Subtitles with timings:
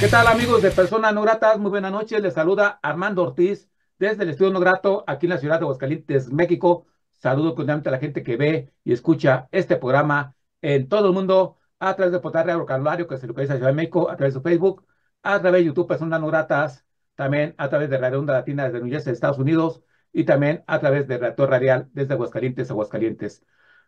[0.00, 1.58] ¿Qué tal amigos de Personas No Gratas?
[1.58, 2.22] Muy buenas noches.
[2.22, 6.30] Les saluda Armando Ortiz desde el Estudio No Grato aquí en la ciudad de Aguascalientes,
[6.32, 6.86] México.
[7.16, 11.58] Saludo cordialmente a la gente que ve y escucha este programa en todo el mundo
[11.80, 14.34] a través de Portal Radio Calvario, que se localiza en Ciudad de México, a través
[14.34, 14.86] de Facebook,
[15.24, 16.84] a través de YouTube Personas No Gratas,
[17.16, 20.78] también a través de Radio Onda Latina desde New Jersey, Estados Unidos, y también a
[20.78, 23.44] través de Reactor Radial desde Aguascalientes, Aguascalientes.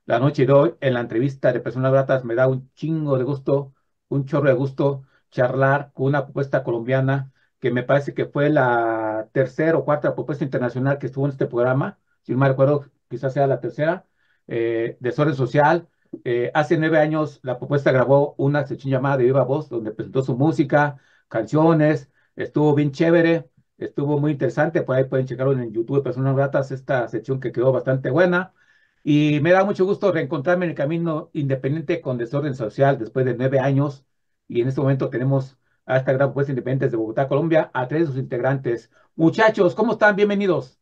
[0.06, 3.22] La noche de hoy, en la entrevista de Personas Gratas, me da un chingo de
[3.22, 3.74] gusto,
[4.08, 9.28] un chorro de gusto charlar con una propuesta colombiana que me parece que fue la
[9.32, 13.32] tercera o cuarta propuesta internacional que estuvo en este programa, si no me recuerdo, quizás
[13.34, 14.06] sea la tercera,
[14.48, 15.88] eh, Desorden Social.
[16.24, 20.22] Eh, hace nueve años la propuesta grabó una sección llamada de Viva Voz, donde presentó
[20.22, 26.02] su música, canciones, estuvo bien chévere, estuvo muy interesante, por ahí pueden checarlo en YouTube
[26.02, 28.54] Personas Gratas, esta sección que quedó bastante buena.
[29.02, 33.34] Y me da mucho gusto reencontrarme en el camino independiente con Desorden Social después de
[33.34, 34.04] nueve años
[34.50, 35.56] y en este momento tenemos
[35.86, 38.90] a esta gran propuesta independiente de Bogotá, Colombia, a tres de sus integrantes.
[39.14, 40.16] Muchachos, ¿cómo están?
[40.16, 40.80] Bienvenidos.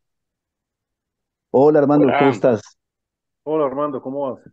[1.51, 2.63] Hola Armando, ¿cómo estás?
[3.43, 4.51] Hola Armando, ¿cómo vas?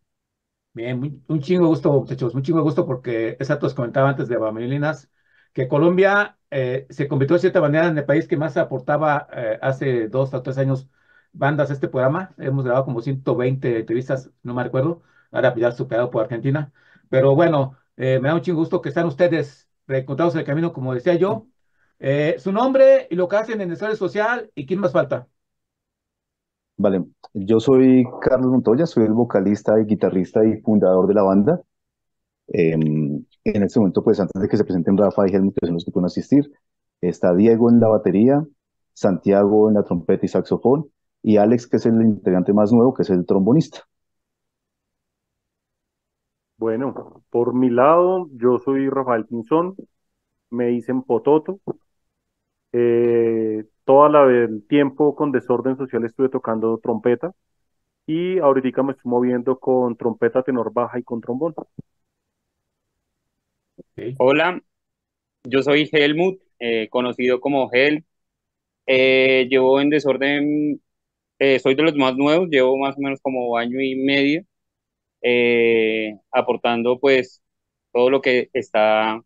[0.74, 4.28] Bien, un chingo de gusto, muchachos, un chingo de gusto porque, exacto, os comentaba antes
[4.28, 5.10] de Bamelinas,
[5.54, 9.58] que Colombia eh, se convirtió de cierta manera en el país que más aportaba eh,
[9.62, 10.90] hace dos o tres años
[11.32, 12.34] bandas a este programa.
[12.38, 16.74] Hemos grabado como 120 entrevistas, no me recuerdo, ahora ya superado por Argentina.
[17.10, 20.94] Pero bueno, eh, me da mucho gusto que están ustedes reencontrados en el camino, como
[20.94, 21.48] decía yo.
[22.00, 25.28] Eh, su nombre y lo que hacen en el Social y quién más falta.
[26.78, 31.62] Vale, yo soy Carlos Montoya, soy el vocalista y guitarrista y fundador de la banda.
[32.48, 35.76] Em, en este momento, pues antes de que se presenten Rafa y Helmut, que son
[35.76, 36.52] los que pueden asistir,
[37.00, 38.46] está Diego en la batería,
[38.94, 40.90] Santiago en la trompeta y saxofón,
[41.24, 43.88] y Alex, que es el integrante más nuevo, que es el trombonista.
[46.58, 49.76] Bueno, por mi lado, yo soy Rafael Pinzón,
[50.52, 51.60] me dicen Pototo.
[52.72, 57.32] Eh, toda la el tiempo con Desorden Social estuve tocando trompeta
[58.08, 61.56] y ahorita me estoy moviendo con trompeta tenor baja y con trombón.
[64.18, 64.62] Hola,
[65.46, 68.06] yo soy Helmut, eh, conocido como Hel.
[68.88, 70.82] Eh, llevo en Desorden,
[71.62, 74.46] soy de los más nuevos, llevo más o menos como año y medio
[75.28, 77.42] eh, aportando pues
[77.92, 79.20] todo lo que está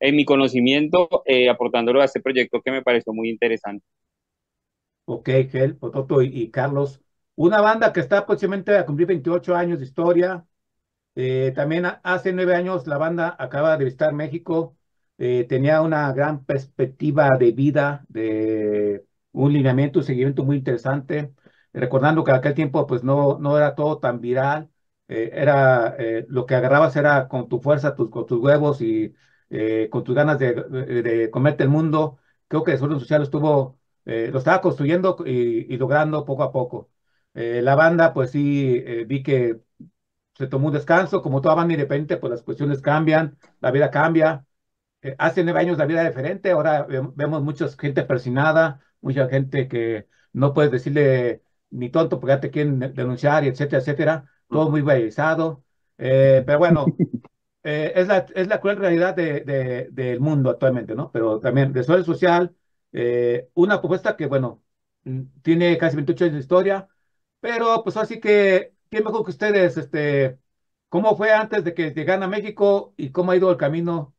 [0.00, 3.84] en mi conocimiento, eh, aportándolo a este proyecto que me pareció muy interesante.
[5.04, 7.02] Ok, Gel, Pototo y, Carlos.
[7.36, 10.46] Una banda que está próximamente a cumplir 28 años de historia.
[11.14, 14.76] Eh, también hace nueve años la banda acaba de visitar México.
[15.16, 21.34] tenía una gran perspectiva de vida, de un lineamiento, un seguimiento muy interesante.
[21.72, 24.70] Recordando que aquel tiempo pues no, no era todo tan viral
[25.08, 29.14] eh, era eh, lo que agarrabas era con tu fuerza, tus, con tus huevos y
[29.50, 32.18] eh, con tus ganas de, comerte el mundo.
[32.48, 36.90] Creo que el Desorden Social estuvo, lo estaba construyendo y, logrando poco a poco.
[37.34, 39.60] la banda, pues sí, vi que
[40.34, 44.46] se tomó un descanso, como toda banda independiente, pues las cuestiones cambian, la vida cambia.
[45.18, 50.08] hace nueve años la vida era diferente, ahora vemos mucha gente persinada, mucha gente que
[50.32, 54.82] no puedes decirle ni tonto porque ya te quieren denunciar, y etcétera, etcétera todo muy
[54.82, 55.64] realizado.
[55.98, 56.98] Eh, pero bueno,
[57.62, 61.10] eh, es, la, es la cruel realidad de, del mundo actualmente, ¿no?
[61.12, 62.56] Pero también de Sol Social,
[62.92, 64.62] eh, una propuesta que, bueno,
[65.04, 66.88] mm, tiene casi 28 años de historia,
[67.40, 69.76] pero pues así que, ¿quién mejor que ustedes?
[69.76, 70.38] Este,
[70.88, 74.14] ¿Cómo fue antes de que llegaran a México y cómo ha ido el camino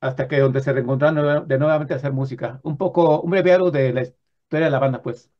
[0.00, 2.60] hasta que donde se reencontraron de nuevamente a hacer música?
[2.64, 5.30] Un poco, un breviario de la historia de la banda, pues.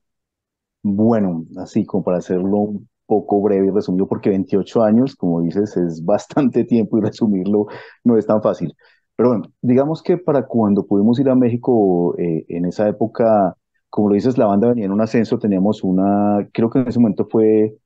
[0.82, 2.74] Bueno, así como para hacerlo
[3.06, 7.66] poco breve y resumido, porque 28 años, como dices, es bastante tiempo y resumirlo
[8.04, 8.74] no es tan fácil.
[9.16, 13.56] Pero bueno, digamos que para cuando pudimos ir a México eh, en esa época,
[13.90, 16.98] como lo dices, la banda venía en un ascenso, teníamos una, creo que en ese
[16.98, 17.76] momento fue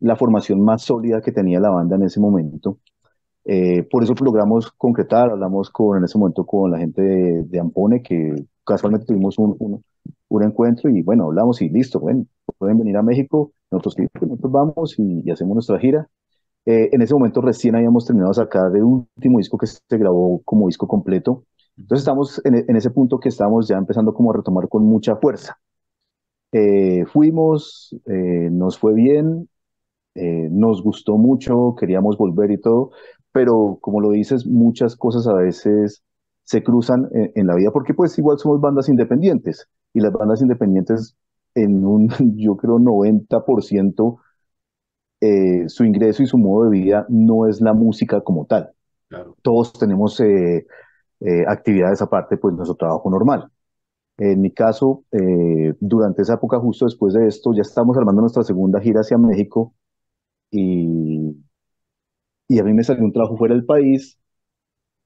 [0.00, 2.78] la formación más sólida que tenía la banda en ese momento.
[3.44, 8.02] Eh, por eso logramos concretar, hablamos con, en ese momento con la gente de, Ampone,
[8.02, 8.34] que
[8.64, 9.84] casualmente tuvimos un, un,
[10.28, 12.26] un, encuentro y bueno, hablamos y listo, bueno,
[12.58, 16.08] pueden venir a México, nosotros, nosotros vamos y, hacemos nuestra gira.
[16.66, 20.42] Eh, en ese momento recién habíamos terminado de sacar el último disco que se grabó
[20.44, 21.44] como disco completo.
[21.76, 25.16] Entonces estamos en, en ese punto que estamos ya empezando como a retomar con mucha
[25.16, 25.58] fuerza.
[26.52, 29.48] Eh, fuimos, eh, nos fue bien,
[30.14, 32.92] eh, nos gustó mucho, queríamos volver y todo,
[33.32, 36.02] pero como lo dices, muchas cosas a veces
[36.44, 40.42] se cruzan en, en la vida porque pues igual somos bandas independientes y las bandas
[40.42, 41.16] independientes
[41.54, 44.20] en un, yo creo, 90%
[45.20, 48.70] eh, su ingreso y su modo de vida no es la música como tal.
[49.08, 49.36] Claro.
[49.42, 50.66] Todos tenemos eh,
[51.20, 53.50] eh, actividades aparte, pues nuestro trabajo normal.
[54.18, 58.44] En mi caso, eh, durante esa época, justo después de esto, ya estábamos armando nuestra
[58.44, 59.74] segunda gira hacia México
[60.50, 61.36] y,
[62.48, 64.18] y a mí me salió un trabajo fuera del país.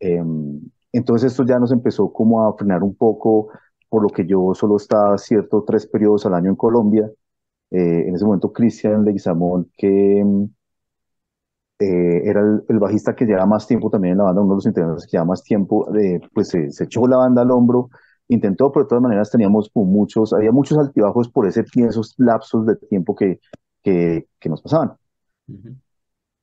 [0.00, 0.60] em,
[0.92, 3.50] entonces esto ya nos empezó como a frenar un poco,
[3.92, 7.12] por lo que yo solo estaba cierto tres periodos al año en Colombia.
[7.70, 10.48] Eh, en ese momento, Cristian Leguizamón, que em,
[11.78, 14.56] eh, era el, el bajista que llevaba más tiempo también en la banda, uno de
[14.56, 17.90] los integrantes que llevaba más tiempo, eh, pues se, echó la banda al hombro,
[18.28, 22.76] intentó, pero de todas maneras teníamos muchos, había muchos altibajos por ese, esos lapsos de
[22.76, 23.40] tiempo que,
[23.82, 24.92] que, que nos pasaban.
[25.48, 25.76] Ujú.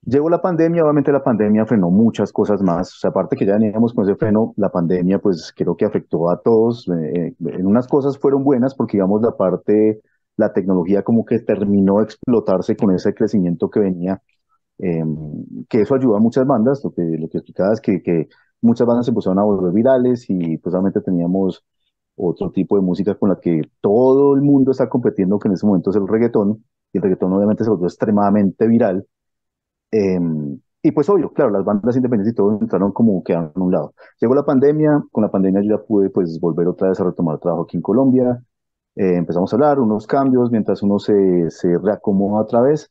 [0.05, 3.57] Llegó la pandemia, obviamente la pandemia frenó muchas cosas más, o sea, aparte que ya
[3.57, 7.87] veníamos con ese freno, la pandemia pues creo que afectó a todos, eh, en unas
[7.87, 10.01] cosas fueron buenas porque digamos la parte,
[10.37, 14.21] la tecnología como que terminó de explotarse con ese crecimiento que venía,
[14.79, 15.03] eh,
[15.67, 18.29] que eso ayudó a muchas bandas, lo que, lo que explicaba es que,
[18.61, 21.63] muchas bandas se empezaron a volver virales y pues obviamente teníamos
[22.15, 25.65] otro tipo de música con la que todo el mundo está competiendo, que en ese
[25.65, 29.05] momento es el reggaetón, y el reggaetón obviamente se volvió extremadamente viral.
[29.91, 30.19] Eh,
[30.81, 33.93] y pues obvio, claro, las bandas independientes y todo entraron como quedaron a un lado.
[34.21, 37.37] Llegó la pandemia, con la pandemia yo ya pude pues volver otra vez a retomar
[37.39, 38.41] trabajo aquí en Colombia.
[38.95, 42.89] Eh, empezamos a hablar, unos cambios, mientras uno se, se reacomoda otra vez.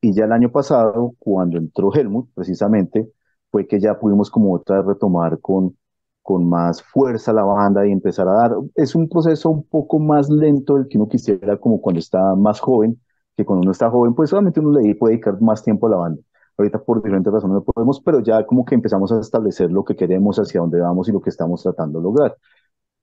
[0.00, 3.08] Y ya el año pasado, cuando entró Helmut, precisamente,
[3.50, 5.76] fue que ya pudimos como otra vez retomar con,
[6.22, 8.56] con más fuerza la banda y empezar a dar.
[8.74, 12.60] Es un proceso un poco más lento del que uno quisiera como cuando está más
[12.60, 13.00] joven,
[13.36, 15.96] que cuando uno está joven, pues solamente uno le puede dedicar más tiempo a la
[15.96, 16.22] banda.
[16.58, 19.94] Ahorita por diferentes razones no podemos, pero ya como que empezamos a establecer lo que
[19.96, 22.36] queremos, hacia dónde vamos y lo que estamos tratando de lograr.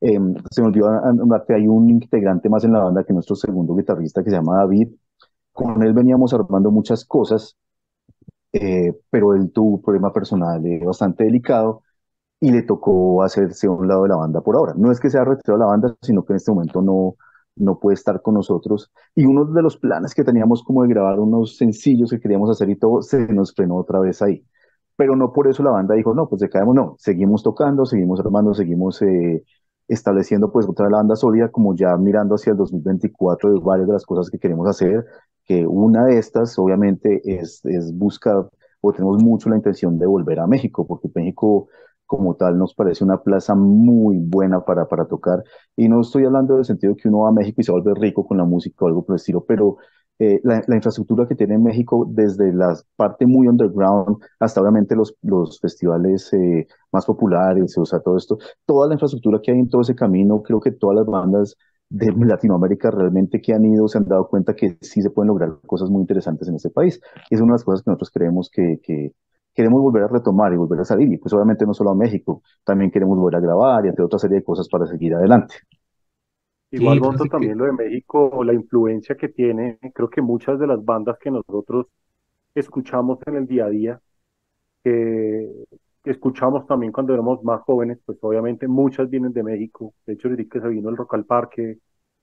[0.02, 0.20] Eh,
[0.52, 0.90] se me olvidó
[1.48, 4.58] que hay un integrante más en la banda que nuestro segundo guitarrista que se llama
[4.58, 4.90] David.
[5.54, 7.56] Con él veníamos armando muchas cosas,
[8.54, 11.84] eh, pero él tuvo un problema personal eh, bastante delicado
[12.40, 14.74] y le tocó hacerse a un lado de la banda por ahora.
[14.76, 17.16] No es que sea retirado de la banda, sino que en este momento no,
[17.56, 18.92] no puede estar con nosotros.
[19.16, 22.70] Y uno de los planes que teníamos como de grabar unos sencillos que queríamos hacer
[22.70, 24.46] y todo, se nos frenó otra vez ahí.
[24.96, 28.20] Pero no por eso la banda dijo, no, pues se caemos, no, seguimos tocando, seguimos
[28.20, 29.44] armando, seguimos eh,
[29.88, 34.06] estableciendo pues otra banda sólida, como ya mirando hacia el 2024 de varias de las
[34.06, 35.06] cosas que queremos hacer,
[35.46, 38.50] que una de estas obviamente es, es buscar,
[38.82, 41.68] o tenemos mucho la intención de volver a México, porque México
[42.06, 45.44] como tal nos parece una plaza muy buena para, para tocar.
[45.76, 48.26] Y no estoy hablando del sentido que uno va a México y se vuelve rico
[48.28, 49.78] con la música o algo por el estilo, pero
[50.18, 55.14] eh, la, la, infraestructura que tiene México, desde la parte muy underground hasta obviamente los,
[55.22, 59.70] los festivales eh, más populares, o sea, todo esto, toda la infraestructura que hay en
[59.70, 61.58] todo ese camino, creo que todas las bandas
[61.90, 65.60] de Latinoamérica realmente que han ido se han dado cuenta que sí se pueden lograr
[65.68, 67.02] cosas muy interesantes en ese país.
[67.30, 69.14] Es una de las cosas que nosotros creemos que, que
[69.56, 71.12] queremos volver a retomar y volver a salir.
[71.12, 74.20] Y pues obviamente no solo a México, también queremos volver a grabar y hacer otra
[74.20, 75.56] serie de cosas para seguir adelante.
[76.72, 77.60] Igual, Gonzo, sí, también que...
[77.60, 81.88] lo de México, la influencia que tiene, creo que muchas de las bandas que nosotros
[82.54, 84.02] escuchamos en el día a día,
[84.84, 85.66] que
[86.04, 89.94] escuchamos también cuando éramos más jóvenes, pues obviamente muchas vienen de México.
[90.06, 91.80] De hecho, ahorita que se vino el Rock al Parque,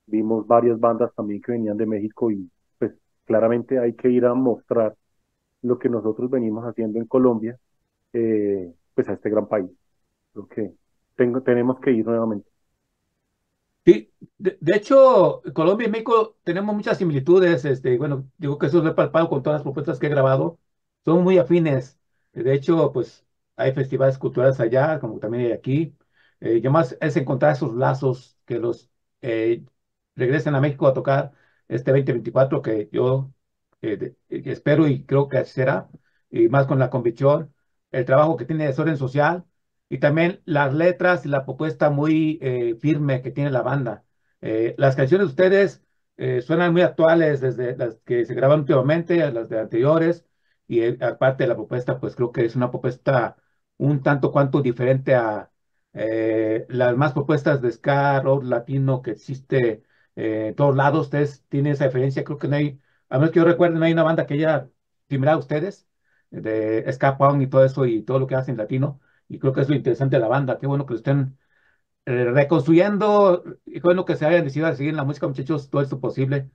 [0.06, 2.48] vimos varias bandas también que venían de México y
[2.78, 2.92] pues
[3.24, 4.94] claramente hay que ir a mostrar
[5.62, 7.58] lo que nosotros venimos haciendo en Colombia,
[8.12, 9.70] eh, pues a este gran país.
[10.32, 10.72] Creo que
[11.16, 12.50] tengo, tenemos que ir nuevamente.
[13.84, 17.64] Sí, de, de, hecho, Colombia y México tenemos muchas similitudes.
[17.64, 20.60] Este, bueno, digo que eso lo he palpado con todas las propuestas que he grabado.
[21.04, 21.98] Son muy afines.
[22.32, 23.26] De hecho, pues
[23.56, 25.96] hay festivales culturales allá, como también hay aquí.
[26.40, 28.88] Eh, y más es encontrar esos lazos que los
[29.20, 29.64] eh,
[30.14, 31.32] regresen a México a tocar
[31.66, 33.31] este 2024, que yo
[33.82, 34.16] eh, de,
[34.52, 35.90] espero y creo que así será,
[36.30, 37.52] y más con la convicción,
[37.90, 39.44] el trabajo que tiene Desorden Social
[39.88, 44.04] y también las letras y la propuesta muy eh, firme que tiene la banda.
[44.40, 45.82] Eh, las canciones de ustedes
[46.46, 50.24] suenan muy actuales desde las que se graban últimamente, las de anteriores,
[50.68, 53.36] y aparte de la propuesta, pues creo que es una propuesta
[53.76, 55.50] un tanto cuanto diferente a
[55.92, 59.82] las más propuestas de ska, rock latino que existe
[60.14, 61.06] en todos lados.
[61.06, 62.80] Ustedes tienen esa diferencia, creo que no hay
[63.12, 64.68] a menos que yo recuerde, no hay una banda que haya
[65.08, 65.86] similar a ustedes.
[66.30, 69.00] de ska y todo eso y todo lo que hacen latino.
[69.28, 70.58] Y creo que es lo interesante de la banda.
[70.58, 71.38] Qué bueno que lo estén
[72.06, 75.70] eh, reconstruyendo y qué bueno que se hayan decidido a seguir en la música, muchachos,
[75.70, 76.50] todo esto posible.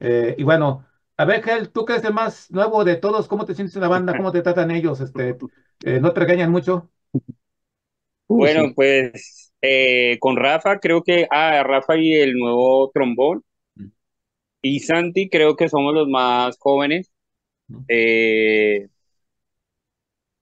[0.00, 3.44] Eh, y bueno, a ver, Gel, tú que eres el más nuevo de todos, ¿cómo
[3.46, 4.16] te sientes en la banda?
[4.16, 5.00] ¿Cómo te tratan ellos?
[5.00, 5.36] Este,
[5.84, 6.90] eh, ¿No te regañan mucho?
[8.28, 9.52] Bueno, pues
[10.20, 13.42] con Rafa creo que, ah, Rafa y el nuevo trombón.
[14.62, 17.12] Y Santi creo que somos los más jóvenes.
[17.68, 17.84] Mm.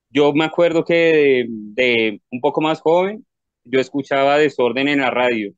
[0.09, 3.25] yo me acuerdo que de, un poco más joven,
[3.63, 5.53] yo escuchaba desorden en la radio.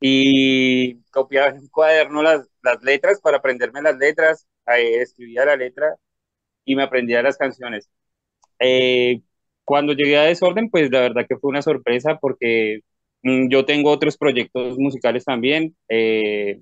[0.00, 5.96] Y copiaba en un cuaderno las, las letras para aprenderme las letras, escribía la letra
[6.64, 7.88] y me aprendía las canciones.
[8.58, 9.22] Eh,
[9.64, 12.80] cuando llegué a Desorden, pues la verdad que fue una sorpresa porque
[13.22, 15.76] mm, yo tengo otros proyectos musicales también.
[15.88, 16.60] Eh,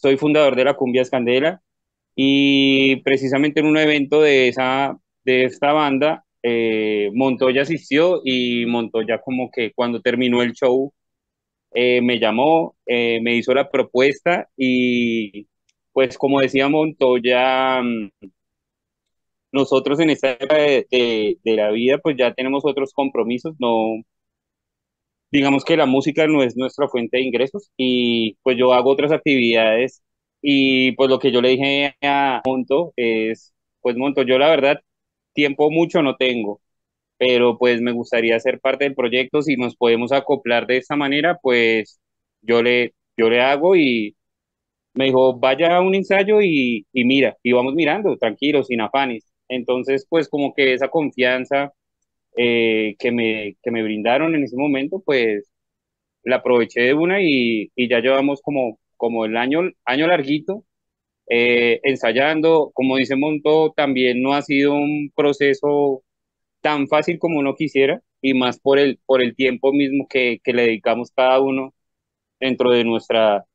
[0.00, 1.62] soy fundador de la Cumbia Escandela
[2.14, 9.20] y precisamente en un evento de, esa, de esta banda, eh, Montoya asistió y Montoya
[9.20, 10.92] como que cuando terminó el show
[11.72, 15.46] eh, me llamó, eh, me hizo la propuesta y
[15.92, 18.10] pues como decía Montoya, mm,
[19.52, 24.02] nosotros en esta época de, la vida pues ya tenemos otros compromisos, no,
[25.30, 29.12] digamos que la música no es nuestra fuente de ingresos y pues yo hago otras
[29.12, 30.02] actividades
[30.42, 34.80] y pues lo que yo le dije a Monto es, pues Monto, yo la verdad
[35.34, 36.60] tiempo mucho no tengo,
[37.18, 41.38] pero pues me gustaría ser parte del proyecto, si nos podemos acoplar de esta manera,
[41.42, 42.00] pues
[42.42, 44.16] yo le, yo le hago y
[44.94, 49.24] me dijo, vaya a un ensayo y, y mira, y vamos mirando, tranquilos, sin afanes.
[49.48, 51.72] Entonces, pues como que esa confianza
[52.36, 55.50] eh, que, me, que me brindaron en ese momento, pues
[56.24, 60.64] la aproveché de una y, y ya llevamos como, como el año, año larguito
[61.28, 62.70] eh, ensayando.
[62.74, 66.02] Como dice Monto, también no ha sido un proceso
[66.60, 70.52] tan fácil como uno quisiera y más por el, por el tiempo mismo que, que
[70.54, 71.74] le dedicamos cada uno
[72.40, 73.46] dentro de nuestra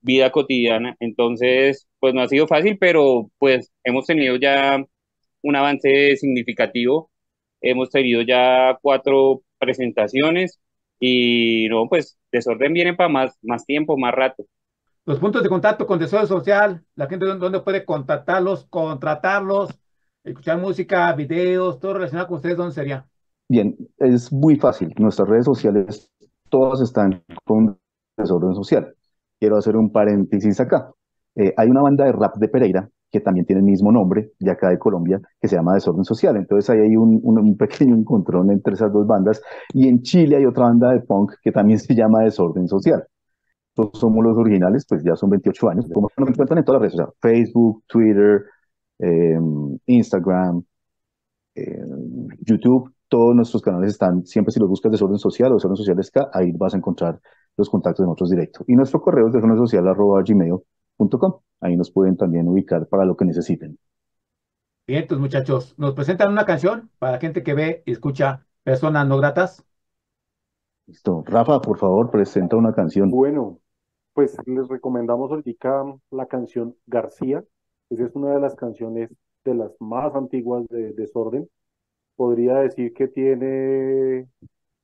[0.00, 0.96] vida cotidiana.
[1.00, 4.84] Entonces, pues no ha sido fácil, pero pues hemos tenido ya
[5.42, 7.09] un avance significativo.
[7.60, 10.60] Hemos tenido ya cuatro presentaciones
[10.98, 14.44] y no, pues desorden viene para más, más tiempo, más rato.
[15.06, 19.70] Los puntos de contacto con Desorden Social, la gente donde puede contactarlos, contratarlos,
[20.22, 23.06] escuchar música, videos, todo relacionado con ustedes, ¿dónde sería?
[23.48, 24.92] Bien, es muy fácil.
[24.98, 26.10] Nuestras redes sociales
[26.50, 27.78] todas están con
[28.16, 28.94] Desorden Social.
[29.38, 30.92] Quiero hacer un paréntesis acá.
[31.34, 34.50] Eh, hay una banda de rap de Pereira que también tiene el mismo nombre, de
[34.50, 36.36] acá de Colombia, que se llama Desorden Social.
[36.36, 39.42] Entonces ahí hay un, un, pequeño encontrón entre esas dos bandas.
[39.74, 43.04] Y en Chile hay otra banda de punk que también se llama Desorden Social
[43.94, 45.86] somos los originales, pues ya son 28 años.
[45.92, 48.44] Como nos encuentran en todas las redes, Facebook, Twitter,
[48.98, 50.62] em, Instagram,
[51.54, 55.98] em, YouTube, todos nuestros canales están, siempre si los buscas Desorden Social o Desorden Social
[55.98, 57.20] SK, ahí vas a encontrar
[57.56, 58.64] los contactos de nosotros directos.
[58.68, 60.79] Y nuestro correo es desordensocial.gmail.com.
[61.60, 63.78] Ahí nos pueden también ubicar para lo que necesiten.
[64.86, 69.18] Bien, entonces muchachos, nos presentan una canción para gente que ve y escucha personas no
[69.18, 69.64] gratas.
[70.86, 71.22] Listo.
[71.26, 73.10] Rafa, por favor, presenta una canción.
[73.10, 73.60] Bueno,
[74.14, 77.44] pues les recomendamos ahorita la canción García.
[77.90, 79.10] Esa es una de las canciones
[79.44, 81.48] de las más antiguas de Desorden.
[82.16, 84.28] Podría decir que tiene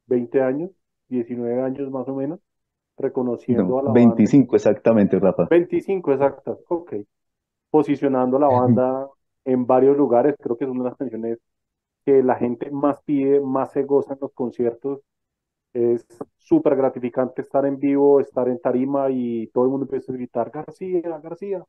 [0.06, 0.70] 20 años,
[1.08, 2.40] 19 años más o menos,
[2.96, 5.46] reconociendo a la 25 exactamente, Rafa.
[5.50, 6.94] 25 exactas, ok.
[7.70, 9.08] Posicionando a la banda
[9.44, 11.38] en varios lugares, creo que es una de las canciones
[12.04, 15.00] que la gente más pide, más se goza en los conciertos
[15.76, 16.06] es
[16.38, 20.50] súper gratificante estar en vivo, estar en tarima y todo el mundo empieza a gritar
[20.50, 21.62] García, García,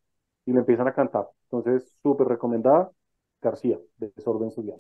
[0.46, 1.28] y le empiezan a cantar.
[1.52, 2.90] Entonces, súper recomendada,
[3.42, 4.78] García, de Desorden Social.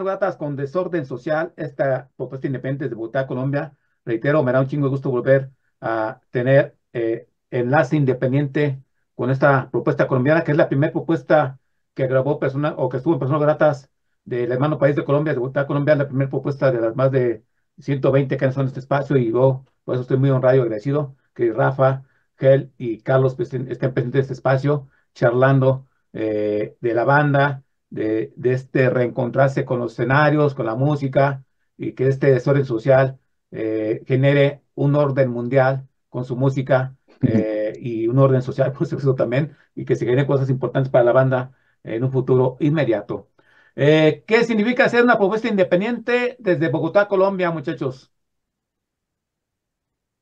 [0.00, 3.76] Personas Gratas con Desorden Social, esta propuesta independiente de Bogotá, Colombia.
[4.04, 8.82] Reitero, me da un chingo de gusto volver a tener eh, enlace independiente
[9.14, 11.58] con esta propuesta colombiana, que es la primera propuesta
[11.94, 13.90] que grabó personas o que estuvo en Personas Gratas
[14.24, 17.44] del hermano país de Colombia, de Bogotá, Colombia, la primera propuesta de las más de
[17.78, 20.60] 120 que han estado en este espacio y yo, por eso estoy muy honrado y
[20.60, 22.04] agradecido que Rafa,
[22.38, 28.32] Gel y Carlos pues, estén presentes en este espacio charlando eh, de la banda, de,
[28.36, 31.44] de este reencontrarse con los escenarios, con la música
[31.76, 33.18] y que este desorden social
[33.50, 39.14] eh, genere un orden mundial con su música eh, y un orden social, por supuesto
[39.14, 43.28] también, y que se generen cosas importantes para la banda en un futuro inmediato.
[43.76, 48.12] Eh, ¿qué significa hacer una propuesta independiente desde Bogotá, Colombia, muchachos?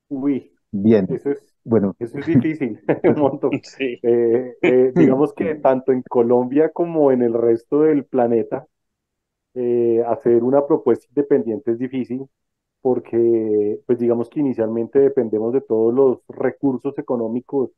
[0.08, 3.50] Uy, Bien, eso es, bueno, eso es difícil, un montón.
[3.62, 3.98] Sí.
[4.02, 8.66] Eh, eh, digamos que tanto en Colombia como en el resto del planeta,
[9.54, 12.26] eh, hacer una propuesta independiente es difícil
[12.82, 17.70] porque, pues digamos que inicialmente dependemos de todos los recursos económicos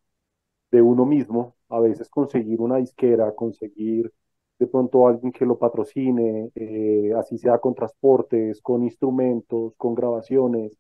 [0.70, 4.12] de uno mismo, a veces conseguir una disquera, conseguir
[4.58, 10.76] de pronto alguien que lo patrocine, eh, así sea con transportes, con instrumentos, con grabaciones,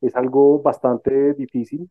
[0.00, 1.90] es algo bastante difícil.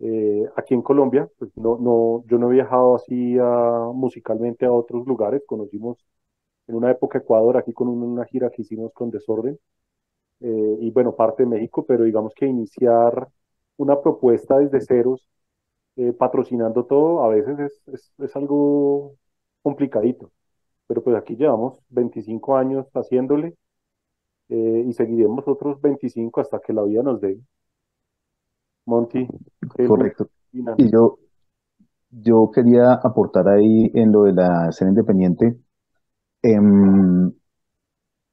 [0.00, 4.72] Eh, aquí en Colombia, pues no, no, yo no he viajado así a- musicalmente a
[4.72, 5.98] otros lugares, conocimos
[6.68, 9.58] en una época Ecuador, aquí con un- una gira que hicimos con Desorden,
[10.40, 13.28] eh, y bueno, parte de México, pero digamos que iniciar
[13.78, 15.28] una propuesta desde ceros,
[15.96, 19.16] eh, patrocinando todo, a veces es, es, es algo
[19.62, 20.32] complicadito,
[20.86, 23.56] pero pues aquí llevamos 25 años haciéndole
[24.50, 27.38] eh, y seguiremos otros 25 hasta que la vida nos dé.
[28.90, 29.26] Monty,
[29.86, 30.28] correcto.
[30.52, 31.18] Y yo,
[32.10, 35.56] yo quería aportar ahí en lo de la escena independiente.
[36.42, 37.32] Em,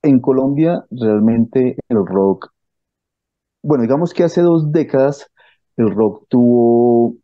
[0.02, 2.52] en Colombia, realmente el rock,
[3.62, 5.30] bueno, digamos que hace dos décadas
[5.76, 7.15] el rock tuvo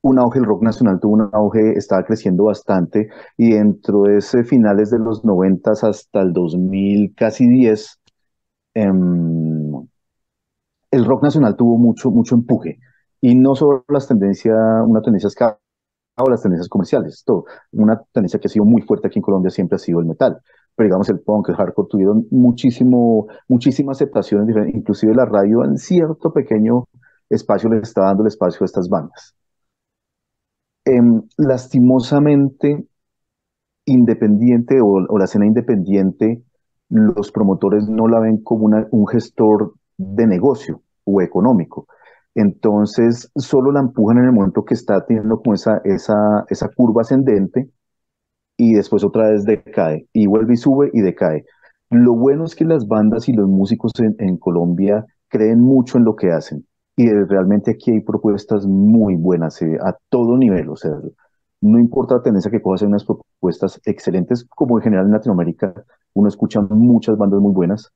[0.00, 4.42] un auge, el rock nacional tuvo un auge, estaba creciendo bastante y dentro de ese
[4.42, 8.00] finales de los noventas hasta el 2000, casi 10,
[8.74, 9.86] em,
[10.92, 12.78] el rock nacional tuvo mucho, mucho empuje
[13.20, 15.58] y no solo las tendencias, una tendencia escasa
[16.18, 17.24] o las tendencias comerciales.
[17.72, 20.38] Una tendencia que ha sido muy fuerte aquí en Colombia siempre ha sido el metal,
[20.76, 26.32] pero digamos el punk, el hardcore tuvieron muchísimo, muchísima aceptación, inclusive la radio en cierto
[26.32, 26.86] pequeño
[27.30, 29.34] espacio le está dando el espacio a estas bandas.
[30.84, 32.86] Em, lastimosamente,
[33.86, 36.42] independiente o, la escena independiente,
[36.90, 41.86] los promotores no la ven como un gestor de negocio o económico.
[42.34, 47.02] Entonces, solo la empujan en el momento que está teniendo como esa, esa, esa curva
[47.02, 47.70] ascendente
[48.56, 51.44] y después otra vez decae y vuelve y sube y decae.
[51.90, 56.16] Lo bueno es que las bandas y los músicos en, Colombia creen mucho en lo
[56.16, 60.92] que hacen y realmente aquí hay propuestas muy buenas eh, a todo nivel, o sea,
[61.60, 65.72] no importa la tendencia que cojas, hay unas propuestas excelentes, como en general en Latinoamérica
[66.14, 67.90] uno escucha muchas bandas muy buenas,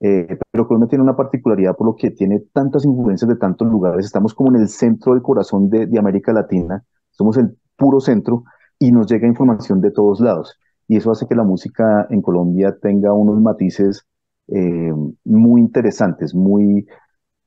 [0.00, 4.04] eh, pero Colombia tiene una particularidad por lo que tiene tantas influencias de tantos lugares,
[4.04, 8.44] estamos como en el centro del corazón de, América Latina, somos el puro centro
[8.78, 10.58] y nos llega información de todos lados.
[10.88, 14.06] Y eso hace que la música en Colombia tenga unos matices
[14.48, 14.92] eh,
[15.24, 16.86] muy interesantes, muy,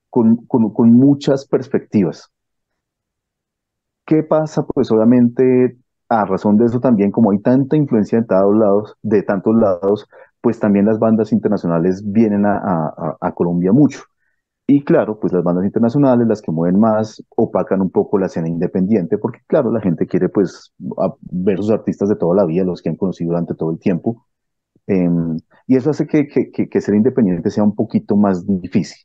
[0.09, 2.29] con, con, muchas perspectivas.
[4.05, 4.65] ¿Qué pasa?
[4.65, 5.77] Pues obviamente,
[6.09, 10.07] a razón de eso también, como hay tanta influencia de lados, de tantos lados,
[10.41, 14.02] pues también las bandas internacionales vienen a, Colombia mucho.
[14.67, 18.47] Y claro, pues las bandas internacionales, las que mueven más, opacan un poco la escena
[18.47, 20.73] independiente, porque claro, la gente quiere pues
[21.21, 24.25] ver sus artistas de toda la vida, los que han conocido durante todo el tiempo.
[24.88, 28.97] Em, y eso hace que, que, que, ser independiente sea un poquito más difícil.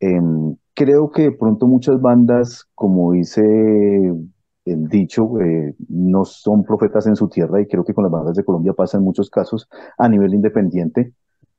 [0.00, 3.42] Em, creo que de pronto muchas bandas, como dice
[4.66, 8.36] el dicho, eh, no son profetas en su tierra y creo que con las bandas
[8.36, 11.12] de Colombia pasa en muchos casos a nivel independiente.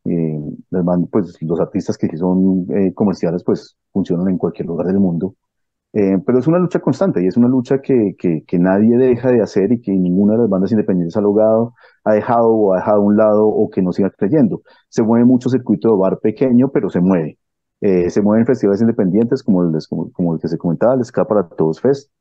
[0.05, 0.39] Eh,
[0.69, 5.35] las pues los artistas que son eh, comerciales pues funcionan en cualquier lugar del mundo.
[5.93, 9.41] pero es una lucha constante y es una lucha que, que, que, nadie deja de
[9.41, 12.97] hacer y que ninguna de las bandas independientes ha logrado, ha dejado o ha dejado
[12.97, 14.61] a un lado o que no siga creyendo.
[14.89, 17.39] Se mueve mucho circuito de bar pequeño, pero se mueve.
[17.81, 19.77] Eh, se mueven festivales independientes como el,
[20.13, 22.11] como, el que se comentaba, el Ska para Todos Fest.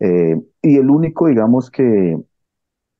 [0.00, 2.16] Eh, y el único, digamos, que,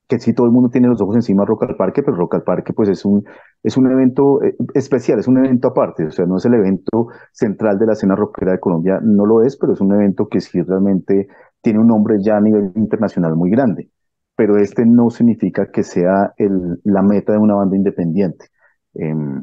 [0.08, 2.42] que sí todo el mundo tiene los ojos encima Rock al Parque, pero Rock al
[2.42, 3.24] Parque pues es un,
[3.62, 7.08] es un evento eh, especial, es un evento aparte, o sea, no es el evento
[7.32, 10.40] central de la escena rockera de Colombia, no lo es, pero es un evento que
[10.40, 11.28] sí realmente
[11.62, 13.90] tiene un nombre ya a nivel internacional muy grande.
[14.36, 18.46] Pero este no significa que sea el, la meta de una banda independiente.
[18.94, 19.40] Em,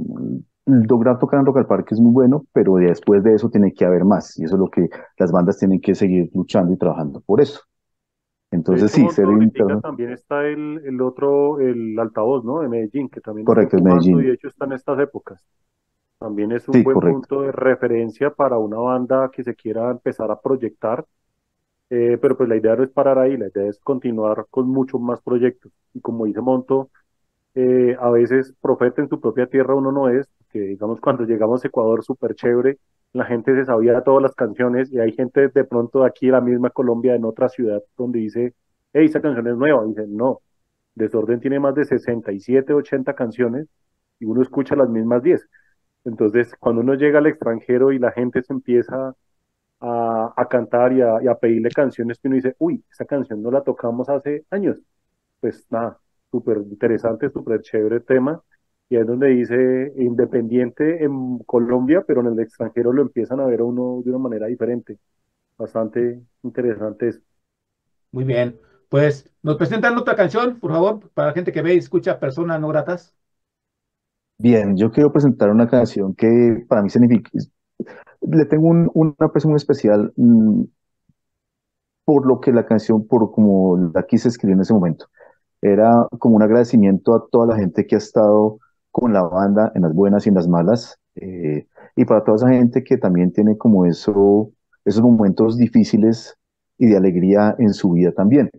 [0.66, 3.86] lograr tocar en Rock al Parque es muy bueno, pero después de eso tiene que
[3.86, 4.38] haber más.
[4.40, 7.62] Y eso es lo que las bandas tienen que seguir luchando y trabajando por eso.
[8.52, 9.28] Entonces sí, ser
[9.82, 12.60] También está el, el, otro, el altavoz, ¿no?
[12.60, 14.20] De Medellín, que también Correcto, es Medellín.
[14.20, 15.42] Y de hecho está en estas épocas.
[16.20, 20.40] También es un buen punto de referencia para una banda que se quiera empezar a
[20.40, 21.06] proyectar.
[21.90, 25.00] Eh, pero pues la idea no es parar ahí, la idea es continuar con muchos
[25.00, 25.72] más proyectos.
[25.94, 26.90] Y como dice Monto,
[27.56, 31.64] eh, a veces profeta en su propia tierra uno no es, que digamos cuando llegamos
[31.64, 32.78] a Ecuador súper chévere,
[33.14, 36.70] la gente se sabía todas las canciones y hay gente de pronto aquí, la misma
[36.70, 38.54] Colombia, en otra ciudad, donde dice,
[38.94, 39.86] hey, esa canción es nueva.
[39.86, 40.42] Y dicen, no,
[40.96, 43.68] Desorden tiene más de 67, 80 canciones
[44.20, 45.48] y uno escucha las mismas 10.
[46.06, 49.16] Entonces, cuando uno llega al extranjero y la gente se empieza
[49.82, 53.42] a, a cantar y a, y a pedirle canciones que uno dice, uy, esa canción
[53.42, 54.80] no la tocamos hace años,
[55.40, 56.00] pues nada,
[56.32, 58.42] súper interesante, súper chévere tema.
[58.90, 63.62] Y es donde dice independiente en Colombia, pero en el extranjero lo empiezan a ver
[63.62, 64.98] a uno de una manera diferente.
[65.58, 67.22] Bastante interesante eso.
[68.12, 68.60] Muy bien.
[68.90, 72.60] Pues nos presentan otra canción, por favor, para la gente que ve y escucha Personas
[72.60, 73.16] No Gratas.
[74.38, 77.30] Bien, yo quiero presentar una canción que para mí significa,
[78.22, 80.64] le tengo una aprecio muy especial mm,
[82.04, 85.08] por lo que la canción, por como la quise escribir en ese momento
[85.62, 88.60] era como un agradecimiento a toda la gente que ha estado
[88.92, 92.50] con la banda en las buenas y en las malas, eh, y para toda esa
[92.50, 94.52] gente que también tiene como eso,
[94.86, 96.36] esos momentos difíciles
[96.78, 98.50] y de alegría en su vida también.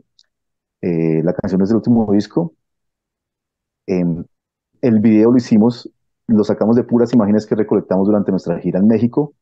[0.80, 2.54] Eh, la canción es del último disco.
[3.86, 4.24] Em,
[4.80, 5.90] el video lo hicimos,
[6.26, 9.34] lo sacamos de puras imágenes que recolectamos durante nuestra gira en México.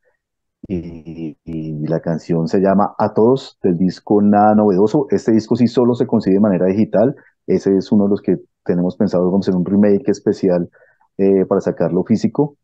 [0.68, 5.06] Y, y, la canción se llama A Todos del disco Nada Novedoso.
[5.10, 7.16] Este disco sí solo se consigue de manera digital.
[7.50, 10.70] Ese es uno de los que tenemos pensado, vamos a hacer un remake especial
[11.18, 12.56] eh, para sacarlo físico.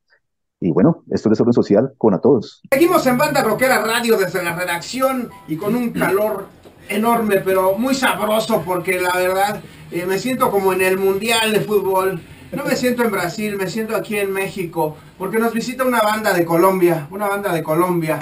[0.60, 2.62] Y bueno, esto es Orden Social con a todos.
[2.70, 6.46] Seguimos en Banda Rockera Radio desde la redacción y con un calor
[6.88, 11.60] enorme, pero muy sabroso porque la verdad eh, me siento como en el Mundial de
[11.60, 12.20] Fútbol.
[12.52, 16.32] No me siento en Brasil, me siento aquí en México porque nos visita una banda
[16.32, 18.20] de Colombia, una banda de Colombia.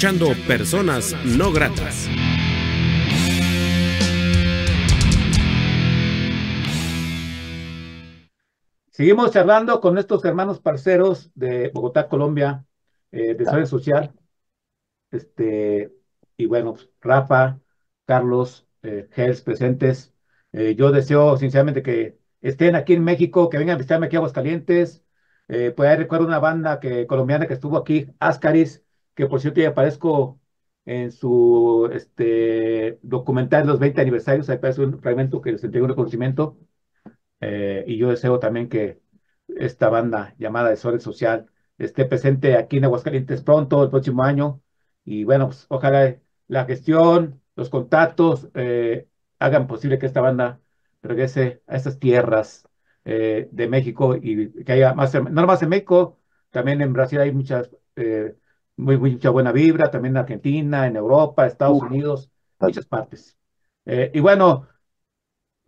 [0.00, 2.08] Escuchando Personas No Gratas.
[8.88, 12.64] Seguimos charlando con estos hermanos parceros de Bogotá, Colombia,
[13.12, 14.14] eh, de Salud Social.
[15.10, 15.92] Este,
[16.38, 17.60] y bueno, Rafa,
[18.06, 20.14] Carlos, eh, Gels presentes.
[20.52, 24.20] Eh, yo deseo sinceramente que estén aquí en México, que vengan a visitarme aquí a
[24.20, 25.04] Aguascalientes.
[25.48, 28.82] Eh, pues ahí recuerdo una banda que, colombiana que estuvo aquí, Ascaris,
[29.14, 30.40] que por cierto ya aparezco
[30.84, 35.90] en su este, documental los 20 aniversarios, ahí aparece un fragmento que les entrega un
[35.90, 36.58] reconocimiento,
[37.40, 39.00] eh, y yo deseo también que
[39.48, 41.46] esta banda llamada de Sol Social
[41.78, 44.62] esté presente aquí en Aguascalientes pronto, el próximo año,
[45.04, 46.16] y bueno, pues, ojalá
[46.48, 50.60] la gestión, los contactos eh, hagan posible que esta banda
[51.02, 52.68] regrese a estas tierras
[53.04, 56.18] eh, de México y que haya más, no más en México,
[56.50, 57.70] también en Brasil hay muchas
[58.80, 63.36] muy, mucha buena vibra, también en Argentina, en Europa, Estados Unidos, muchas partes.
[63.84, 64.68] Eh, y bueno,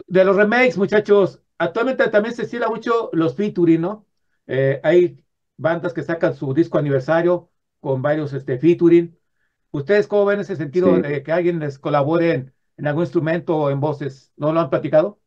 [0.06, 4.06] de los remakes, muchachos, actualmente también se estila mucho los featuring, ¿no?
[4.46, 5.24] Eh, hay
[5.56, 9.16] bandas que sacan su disco aniversario con varios este, featuring.
[9.70, 13.70] ¿Ustedes cómo ven ese sentido de que alguien les colabore en, en, algún instrumento o
[13.70, 14.32] en voces?
[14.36, 15.18] ¿No lo han platicado?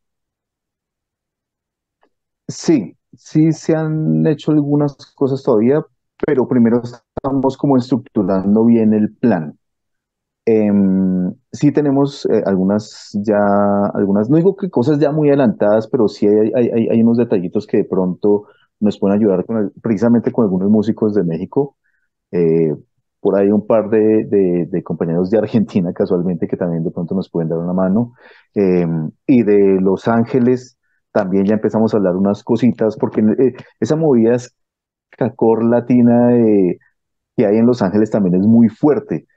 [2.48, 5.84] Sí, sí se han hecho algunas cosas todavía,
[6.26, 6.82] pero primero
[7.26, 9.58] estamos como estructurando bien el plan.
[10.46, 13.38] Em, sí tenemos eh, algunas ya,
[13.94, 17.66] algunas, no digo que cosas ya muy adelantadas, pero sí hay, hay, hay unos detallitos
[17.66, 18.46] que de pronto
[18.80, 21.78] nos pueden ayudar con precisamente con algunos músicos de México.
[22.32, 22.76] Eh,
[23.20, 24.26] por ahí un par de,
[24.70, 28.14] de, compañeros de Argentina casualmente que también de pronto nos pueden dar una mano.
[28.54, 30.78] Em, y de Los Ángeles
[31.12, 34.56] también ya empezamos a hablar unas cositas, porque eh, esa movida es
[35.18, 36.80] cacor latina de,
[37.36, 39.28] que hay en Los Ángeles también es muy fuerte.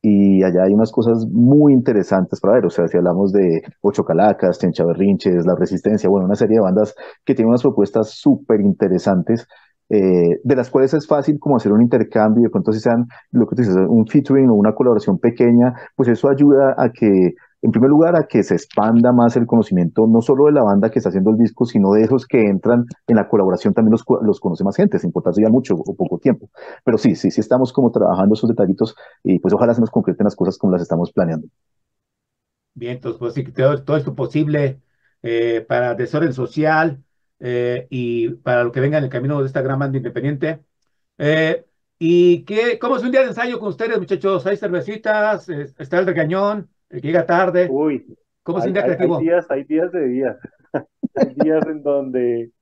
[0.00, 4.04] Y allá hay unas cosas muy interesantes para ver, o sea, si hablamos de Ocho
[4.04, 6.94] Calacas, Chencha Berrinches, La Resistencia, bueno, una serie de bandas
[7.24, 9.46] que tienen unas propuestas súper interesantes,
[9.88, 13.46] eh, de las cuales es fácil como hacer un intercambio, de pronto si sean lo
[13.46, 17.72] que tú dices, un featuring o una colaboración pequeña, pues eso ayuda a que en
[17.72, 20.98] primer lugar, a que se expanda más el conocimiento, no solo de la banda que
[20.98, 24.40] está haciendo el disco, sino de esos que entran en la colaboración, también los, los
[24.40, 26.50] conoce más gente, sin importarse ya mucho o poco tiempo.
[26.84, 28.94] Pero sí, sí, sí estamos como trabajando esos detallitos
[29.24, 31.48] y pues ojalá se nos concreten las cosas como las estamos planeando.
[32.74, 34.80] Bien, entonces, pues sí, todo, todo esto posible
[35.22, 37.02] eh, para desorden social
[37.40, 40.64] eh, y para lo que venga en el camino de esta gran banda independiente.
[41.18, 41.66] Eh,
[41.98, 44.46] ¿Y qué, cómo es un día de ensayo con ustedes, muchachos?
[44.46, 45.48] ¿Hay cervecitas?
[45.48, 46.70] ¿Está el regañón?
[46.90, 47.68] ¿El que llega tarde?
[47.70, 48.06] Uy,
[48.42, 49.16] ¿Cómo hay- creativo?
[49.18, 50.36] hay días, hay días de días.
[51.14, 52.52] Hay días en donde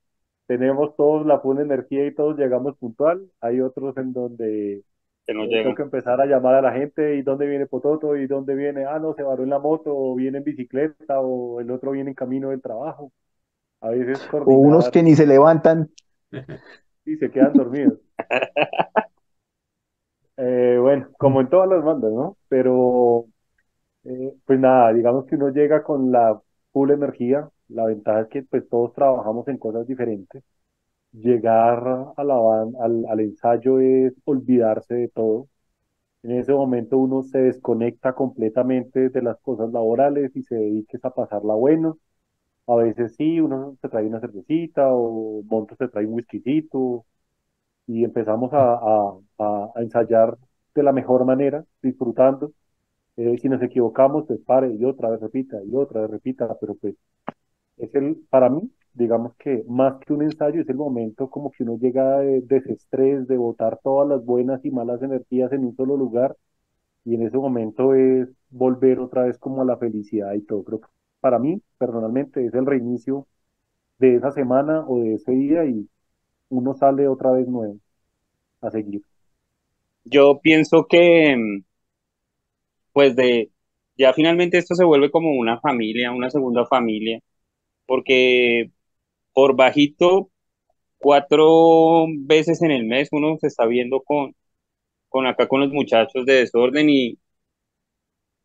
[0.46, 3.28] tenemos todos la full energía y todos llegamos puntual.
[3.40, 4.82] Hay otros en donde
[5.26, 8.16] que no eh, tengo que empezar a llamar a la gente y dónde viene Pototo
[8.16, 11.60] y dónde viene, ah, no, se varó en la moto o viene en bicicleta o
[11.60, 13.12] el otro viene en camino del trabajo.
[13.80, 15.90] A veces O unos coordinar que ni se levantan.
[17.04, 17.98] y se quedan dormidos.
[20.38, 22.36] Eh, bueno, como en todas las bandas, ¿no?
[22.48, 23.26] Pero,
[24.08, 26.40] eh, pues nada, digamos que uno llega con la
[26.72, 27.48] full energía.
[27.68, 30.42] La ventaja es que pues todos trabajamos en cosas diferentes.
[31.12, 31.78] Llegar
[32.16, 32.34] a la
[32.80, 35.48] al, al ensayo es olvidarse de todo.
[36.24, 41.10] En ese momento uno se desconecta completamente de las cosas laborales y se dedica a
[41.14, 41.98] pasarla bueno.
[42.68, 47.06] A veces sí, uno se trae una cervecita o Monto se trae un whiskycito
[47.86, 49.18] y empezamos a- a-
[49.74, 50.36] a ensayar
[50.74, 52.52] de la mejor manera, disfrutando.
[53.16, 56.94] Si nos equivocamos, pues pare y otra vez repita y otra vez repita, pero pues
[57.79, 61.64] es el, para mí, digamos que más que un ensayo, es el momento como que
[61.64, 65.96] uno llega de desestrés, de botar todas las buenas y malas energías en un solo
[65.96, 66.37] lugar
[67.05, 70.64] y en ese momento es volver otra vez como a la felicidad y todo.
[70.64, 70.88] Creo que
[71.20, 73.26] para mí, personalmente, es el reinicio
[73.98, 75.88] de esa semana o de ese día y
[76.50, 77.79] uno sale otra vez nuevo
[78.62, 79.02] a seguir.
[80.05, 81.64] Yo pienso que, mm,
[82.96, 83.52] pues de,
[83.98, 87.20] ya finalmente esto se vuelve como una familia, una segunda familia,
[87.87, 88.70] porque
[89.35, 90.30] por bajito,
[90.98, 94.35] cuatro veces en el mes uno se está viendo con,
[95.11, 97.18] con acá con los muchachos de desorden y,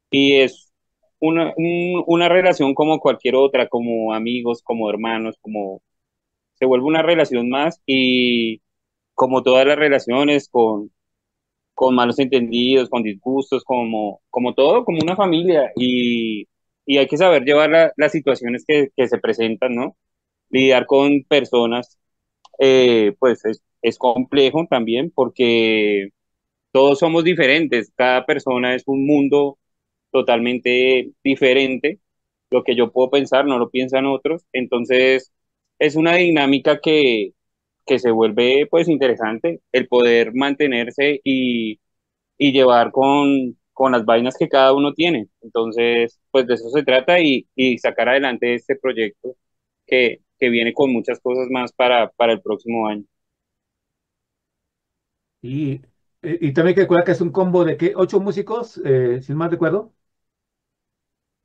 [0.09, 0.71] y es
[1.19, 5.81] una, un- una relación como cualquier otra, como amigos, como hermanos, como
[6.55, 8.61] se vuelve una relación más y
[9.15, 10.91] como todas las relaciones con
[11.73, 15.71] con malos entendidos, con disgustos, como, como todo, como una familia.
[15.75, 16.47] Y,
[16.85, 19.95] y hay que saber llevar la- las situaciones que, que se presentan, ¿no?
[20.49, 21.99] Lidiar con personas,
[22.59, 26.09] eh, pues es, es complejo también porque
[26.71, 29.57] todos somos diferentes, cada persona es un mundo
[30.11, 31.99] totalmente diferente.
[32.49, 34.45] Lo que yo puedo pensar no lo piensan otros.
[34.53, 35.31] Entonces,
[35.79, 37.33] es una dinámica que,
[37.85, 41.79] que se vuelve pues interesante el poder mantenerse y,
[42.37, 45.29] y llevar con, con las vainas que cada uno tiene.
[45.41, 49.35] Entonces, pues de eso se trata y, y sacar adelante este proyecto
[49.87, 53.05] que, que viene con muchas cosas más para, para el próximo año.
[55.41, 55.81] Y,
[56.21, 59.39] y, también hay que que es un combo de que ocho músicos, eh, si no
[59.39, 59.93] mal recuerdo.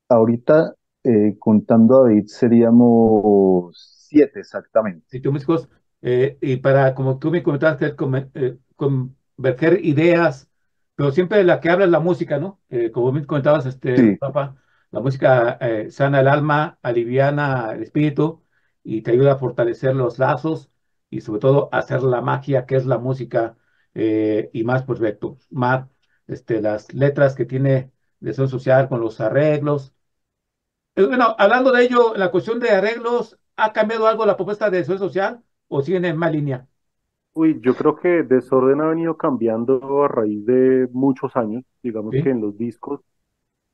[0.09, 3.77] Ahorita, eh, contando a David, seríamos
[4.09, 5.05] siete exactamente.
[5.09, 5.68] Sitio músicos,
[6.07, 10.51] eh, y para, como tú me comentabas, que come- eh, converger ideas,
[10.95, 12.61] pero siempre la que habla es la música, ¿no?
[12.71, 14.19] Eh, como me comentabas, este, Sí.
[14.21, 14.57] Rafa,
[14.92, 18.45] la música eh, sana el alma, aliviana el espíritu
[18.85, 20.71] y te ayuda a fortalecer los lazos
[21.11, 23.57] y sobre todo hacer la magia que es la música
[23.95, 25.88] eh, y más perfecto, más
[26.29, 29.94] este, las letras que tiene de son social con los arreglos.
[30.94, 34.79] Eh, Bueno, hablando de ello, la cuestión de arreglos, ¿ha cambiado algo la propuesta de
[34.79, 36.69] Desorden Social o siguen en más línea?
[37.35, 41.64] Uy, yo creo que Desorden ha venido cambiando a raíz de muchos años.
[41.83, 42.19] Digamos Sí.
[42.19, 43.00] que en los discos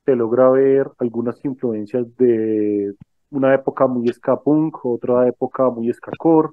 [0.07, 2.95] se logra ver algunas influencias de
[3.30, 6.51] una época muy ska punk, otra época muy ska core.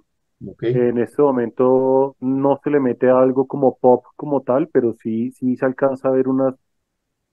[0.72, 5.58] En este momento no se le mete algo como pop como tal, pero sí, sí
[5.58, 6.56] se alcanza a ver unas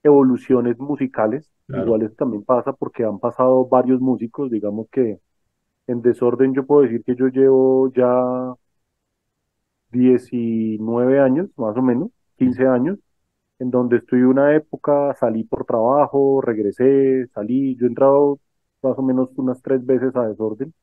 [0.03, 1.51] evoluciones musicales.
[1.67, 1.83] Claro.
[1.83, 5.19] Igual eso también pasa porque han pasado varios músicos, digamos que
[5.87, 8.53] en Desorden yo puedo decir que yo llevo ya
[9.91, 12.99] 19 años, más o menos, 15 años,
[13.59, 18.39] en donde estuve una época, salí por trabajo, regresé, salí, yo he entrado
[18.83, 20.73] más o menos unas tres veces a Desorden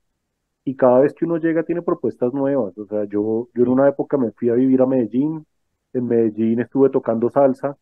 [0.65, 2.77] y cada vez que uno llega tiene propuestas nuevas.
[2.79, 5.47] O sea, yo, yo en una época me fui a vivir a Medellín,
[5.93, 7.77] en Medellín estuve tocando salsa,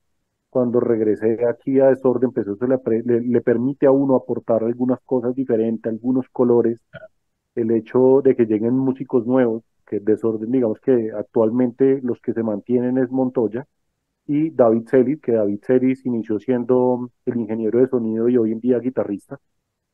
[0.53, 5.00] cuando regresé aquí a Desorden, pues eso le, le, le permite a uno aportar algunas
[5.07, 6.80] cosas diferentes, algunos colores,
[7.55, 12.42] el hecho de que lleguen músicos nuevos, que Desorden, digamos que actualmente los que se
[12.42, 13.66] mantienen es Montoya,
[14.26, 18.61] y David Celis, que David Celis inició siendo el ingeniero de sonido y hoy en
[18.61, 19.38] día guitarrista.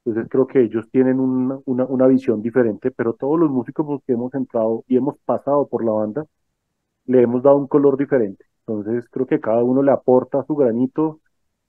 [0.05, 4.15] Entonces creo que ellos tienen una, una, una visión diferente, pero todos los músicos que
[4.15, 6.27] hemos entrado y hemos pasado por la banda,
[7.07, 8.45] le hemos dado un color diferente.
[8.69, 11.21] Entonces creo que cada uno le aporta su granito.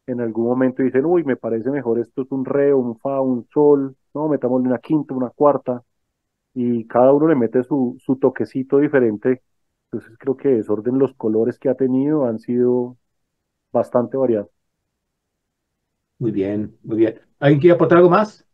[0.07, 3.47] En algún momento dicen, uy, me parece mejor esto es un re, un fa, un
[3.53, 5.83] sol, no, metámosle una quinta, una cuarta,
[6.53, 9.41] y cada uno le mete su, su toquecito diferente.
[9.91, 12.97] Entonces creo que desorden los colores que ha tenido han sido
[13.71, 14.49] bastante variados.
[16.19, 17.19] Muy bien, muy bien.
[17.39, 18.45] ¿Alguien quiere aportar algo más?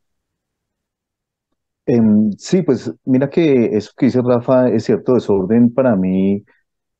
[1.88, 6.44] Em, sí, pues mira que eso que dice Rafa es cierto, desorden para mí,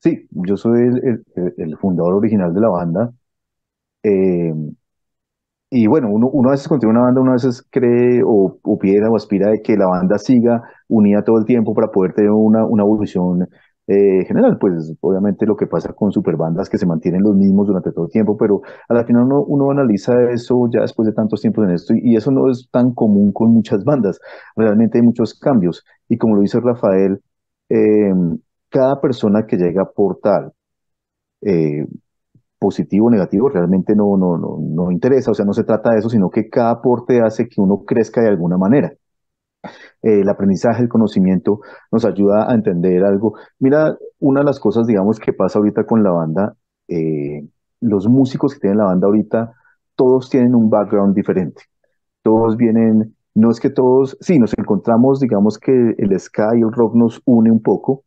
[0.10, 1.24] sí, yo soy el,
[1.58, 3.14] el- fundador original de la banda.
[4.04, 4.76] Em,
[5.72, 8.60] y bueno, uno, uno a veces cuando tiene una banda, uno a veces cree o,
[8.64, 12.14] o piensa o aspira de que la banda siga unida todo el tiempo para poder
[12.14, 13.50] tener una, una evolución
[13.88, 17.92] eh, general, pues obviamente lo que pasa con superbandas que se mantienen los mismos durante
[17.92, 21.42] todo el tiempo, pero a la final uno, uno analiza eso ya después de tantos
[21.42, 24.20] tiempos en esto y eso no es tan común con muchas bandas.
[24.56, 27.22] Realmente hay muchos cambios y como lo dice Rafael,
[27.70, 28.14] eh,
[28.76, 30.52] cada persona que llega por tal,
[31.42, 31.88] eh,
[32.60, 36.00] positivo o negativo, realmente no, no, no, no interesa, o sea, no se trata de
[36.00, 38.92] eso, sino que cada aporte hace que uno crezca de alguna manera.
[40.02, 43.36] Eh, el aprendizaje, el conocimiento nos ayuda a entender algo.
[43.60, 46.56] Mira, una de las cosas, digamos, que pasa ahorita con la banda,
[46.90, 47.48] eh,
[47.80, 49.54] los músicos que tienen la banda ahorita,
[49.96, 51.64] todos tienen un background diferente.
[52.24, 56.74] Todos vienen, no es que todos, sí, nos encontramos, digamos que el ska y el
[56.74, 58.04] rock nos une un poco,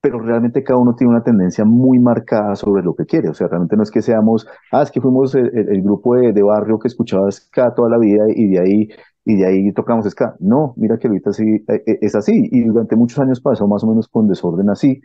[0.00, 3.28] pero realmente cada uno tiene una tendencia muy marcada sobre lo que quiere.
[3.28, 6.32] O sea, realmente no es que seamos, ah, es que fuimos el, el grupo de,
[6.32, 8.88] de, barrio que escuchaba ska toda la vida y de ahí
[9.24, 10.36] y de ahí tocamos ska.
[10.40, 13.84] No, mira que ahorita sí eh, eh, es así y durante muchos años pasó más
[13.84, 15.00] o menos con desorden así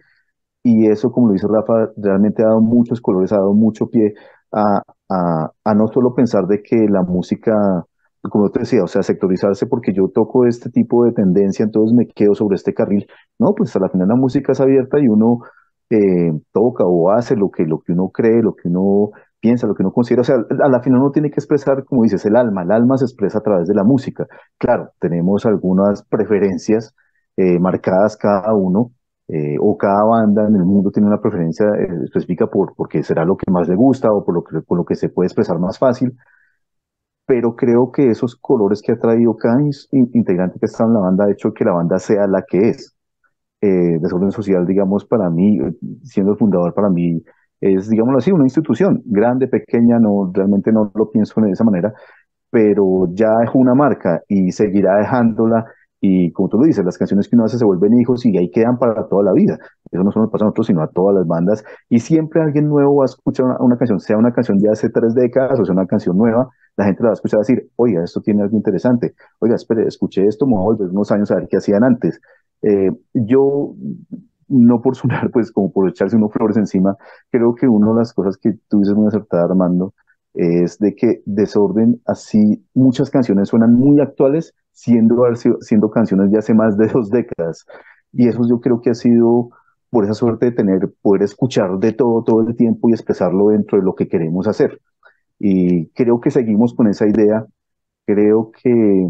[0.63, 4.15] y eso, como lo dice Rafa, realmente ha dado muchos colores, ha dado mucho pie
[4.51, 7.85] a, a, a no solo pensar de que la música,
[8.29, 12.07] como te decía, o sea, sectorizarse porque yo toco este tipo de tendencia, entonces me
[12.07, 13.07] quedo sobre este carril.
[13.39, 15.39] No, pues a la final la música es abierta y uno
[15.89, 19.75] eh, toca o hace lo que, lo que uno cree, lo que uno piensa, lo
[19.75, 20.21] que uno considera.
[20.21, 22.63] O sea, a la final uno tiene que expresar, como dices, el alma.
[22.63, 24.27] El alma se expresa a través de la música.
[24.57, 26.95] Claro, tenemos algunas preferencias
[27.37, 28.91] eh, marcadas cada uno,
[29.27, 33.25] eh, o cada banda en el mundo tiene una preferencia eh, específica por porque será
[33.25, 35.57] lo que más le gusta o por lo que, por lo que se puede expresar
[35.59, 36.15] más fácil.
[37.25, 39.59] Pero creo que esos colores que ha traído cada
[39.91, 42.95] integrante que está en la banda ha hecho que la banda sea la que es.
[43.61, 45.59] Desorden Social, digamos, para mí,
[46.03, 47.23] siendo el fundador, para mí
[47.59, 51.93] es, digámoslo así, una institución grande, pequeña, no, realmente no lo pienso de esa manera,
[52.51, 55.65] pero ya dejó una marca y seguirá dejándola.
[56.07, 58.51] Y como tú lo dices, las canciones que uno hace se vuelven hijos y ahí
[58.51, 59.57] quedan para toda la vida.
[59.91, 61.65] Eso no solo pasa a nosotros, sino a todas las bandas.
[61.89, 64.89] Y siempre alguien nuevo va a escuchar una, una canción, sea una canción de hace
[64.89, 68.03] tres décadas o sea una canción nueva, la gente la va a escuchar decir, oiga,
[68.03, 69.15] esto tiene algo interesante.
[69.39, 72.21] Oiga, espere, escuché esto, me voy a volver unos años a ver qué hacían antes.
[72.61, 73.73] Eh, yo
[74.47, 76.97] no por sonar, pues como por echarse unos flores encima,
[77.31, 79.93] creo que una de las cosas que tú dices muy acertada, Armando,
[80.35, 85.25] es de que Desorden, así muchas canciones suenan muy actuales, siendo,
[85.61, 87.65] siendo canciones de hace más de dos décadas.
[88.11, 89.49] Y eso yo creo que ha sido
[89.89, 93.79] por esa suerte de tener, poder escuchar de todo, todo el tiempo y expresarlo dentro
[93.79, 94.81] de lo que queremos hacer.
[95.39, 97.45] Y creo que seguimos con esa idea.
[98.05, 99.07] Creo que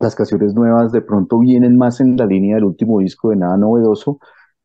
[0.00, 3.56] las canciones nuevas de pronto vienen más en la línea del último disco de Nada
[3.56, 4.18] Novedoso,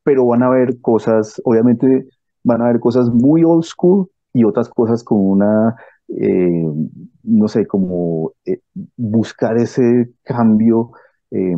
[0.04, 2.08] pero van a haber cosas, obviamente
[2.44, 5.76] van a haber cosas muy old school y otras cosas con una,
[6.08, 6.66] eh,
[7.24, 8.62] no sé, como eh,
[8.98, 10.92] buscar ese cambio,
[11.32, 11.56] eh,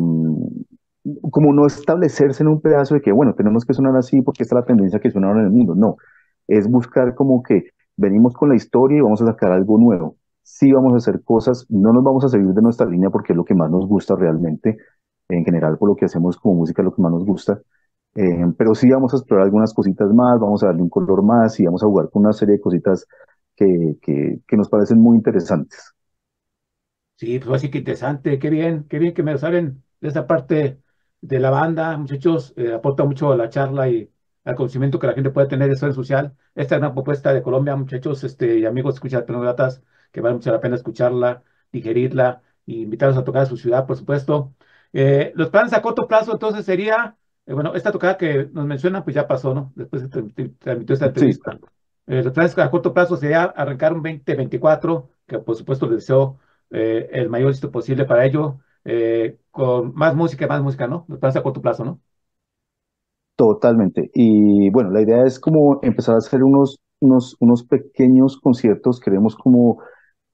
[1.30, 4.56] como no establecerse en un pedazo de que, bueno, tenemos que sonar así porque esta
[4.56, 5.96] es la tendencia que suena ahora en el mundo, no,
[6.46, 10.16] es buscar como que venimos con la historia y vamos a sacar algo nuevo.
[10.42, 13.36] Sí vamos a hacer cosas, no nos vamos a salir de nuestra línea porque es
[13.36, 14.78] lo que más nos gusta realmente,
[15.28, 17.60] en general por lo que hacemos como música, lo que más nos gusta,
[18.14, 21.58] eh, pero sí vamos a explorar algunas cositas más, vamos a darle un color más
[21.60, 23.06] y vamos a jugar con una serie de cositas
[23.58, 25.92] que, que, que nos parecen muy interesantes.
[27.16, 30.80] Sí, pues así que interesante, qué bien, qué bien que me salen de esta parte
[31.20, 34.08] de la banda, muchachos, eh, aporta mucho a la charla y
[34.44, 36.36] al conocimiento que la gente puede tener de en social.
[36.54, 39.82] Esta es una propuesta de Colombia, muchachos este, y amigos, escuchar Gratas,
[40.12, 41.42] que vale mucho la pena escucharla,
[41.72, 44.54] digerirla y invitarlos a tocar a su ciudad, por supuesto.
[44.92, 49.02] Eh, los planes a corto plazo, entonces, sería eh, bueno, esta tocada que nos menciona,
[49.02, 49.72] pues ya pasó, ¿no?
[49.74, 51.52] Después se transmitió esta entrevista.
[51.52, 51.66] Sí.
[52.08, 56.38] Eh, los planes a corto plazo sería arrancar un 2024, que por supuesto les deseo
[56.70, 58.58] eh, el mayor éxito posible para ello,
[59.50, 61.04] con más música, más música, ¿no?
[61.08, 62.00] Los planes a corto plazo, ¿no?
[63.36, 64.10] Totalmente.
[64.14, 69.36] Y bueno, la idea es como empezar a hacer unos unos, unos pequeños conciertos, queremos
[69.36, 69.80] como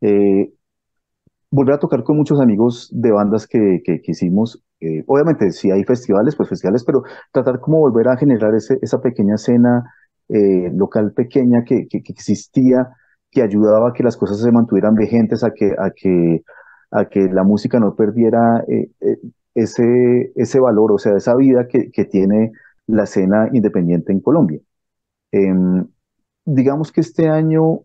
[0.00, 0.52] eh,
[1.50, 4.62] volver a tocar con muchos amigos de bandas que, que, hicimos.
[4.80, 7.02] Eh, obviamente, si hay festivales, pues festivales, pero
[7.32, 9.84] tratar como volver a generar ese, esa pequeña escena
[10.28, 12.90] eh, local pequeña que, existía,
[13.30, 16.42] que ayudaba a que las cosas se mantuvieran vigentes, a que, a que,
[16.90, 18.64] a que la música no perdiera
[19.54, 22.52] ese, ese valor, o sea, esa vida que, que tiene
[22.86, 24.60] la escena independiente en Colombia.
[25.32, 25.86] Em,
[26.44, 27.80] digamos que este año,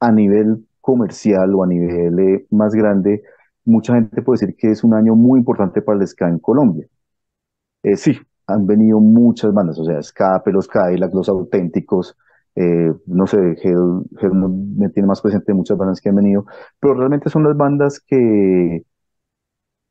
[0.00, 3.22] a nivel comercial o a nivel eh, más grande,
[3.64, 6.86] mucha gente puede decir que es un año muy importante para el ska en Colombia.
[7.82, 12.16] Eh, sí, han venido muchas bandas, o sea, ska, Pelos Cadillac, Los Auténticos,
[12.54, 14.04] eh, no sé, Hell,
[14.76, 16.46] me tiene más presente muchas bandas que han venido,
[16.80, 18.84] pero realmente son las bandas que,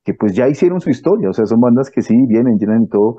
[0.03, 3.17] que pues ya hicieron su historia, o sea, son bandas que sí vienen, tienen todo,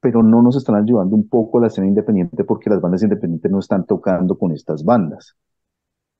[0.00, 3.50] pero no nos están ayudando un poco a la escena independiente porque las bandas independientes
[3.50, 5.36] no están tocando con estas bandas.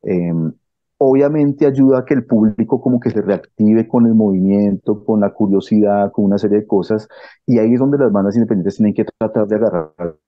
[0.03, 0.53] Em,
[1.03, 5.33] obviamente ayuda a que el público como que se reactive con el movimiento, con la
[5.33, 7.09] curiosidad, con una serie de cosas,
[7.47, 10.19] y ahí es donde las bandas independientes tienen que tratar de agarrar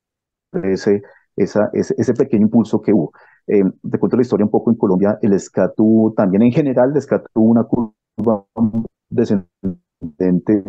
[0.64, 1.02] ese,
[1.36, 3.12] esa, ese, pequeño impulso que hubo.
[3.46, 5.72] Eh, te cuento la historia un poco en Colombia, el ska
[6.16, 7.02] también en general, el
[7.34, 8.46] tuvo una curva
[9.10, 10.64] descendente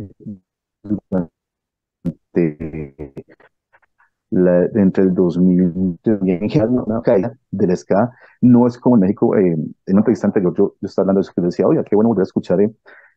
[4.75, 8.11] entre el 2000 en general una caída del ska
[8.41, 11.23] no es como en México eh, en una entrevista anterior yo, yo estaba hablando de
[11.23, 12.73] eso que decía oye qué bueno volver a escuchar eh,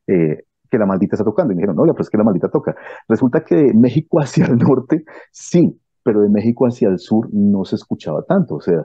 [0.06, 2.48] eh, que la maldita está tocando y me dijeron oye pero es que la maldita
[2.48, 2.76] toca
[3.08, 7.64] resulta que de México hacia el norte sí pero de México hacia el sur no
[7.64, 8.84] se escuchaba tanto o sea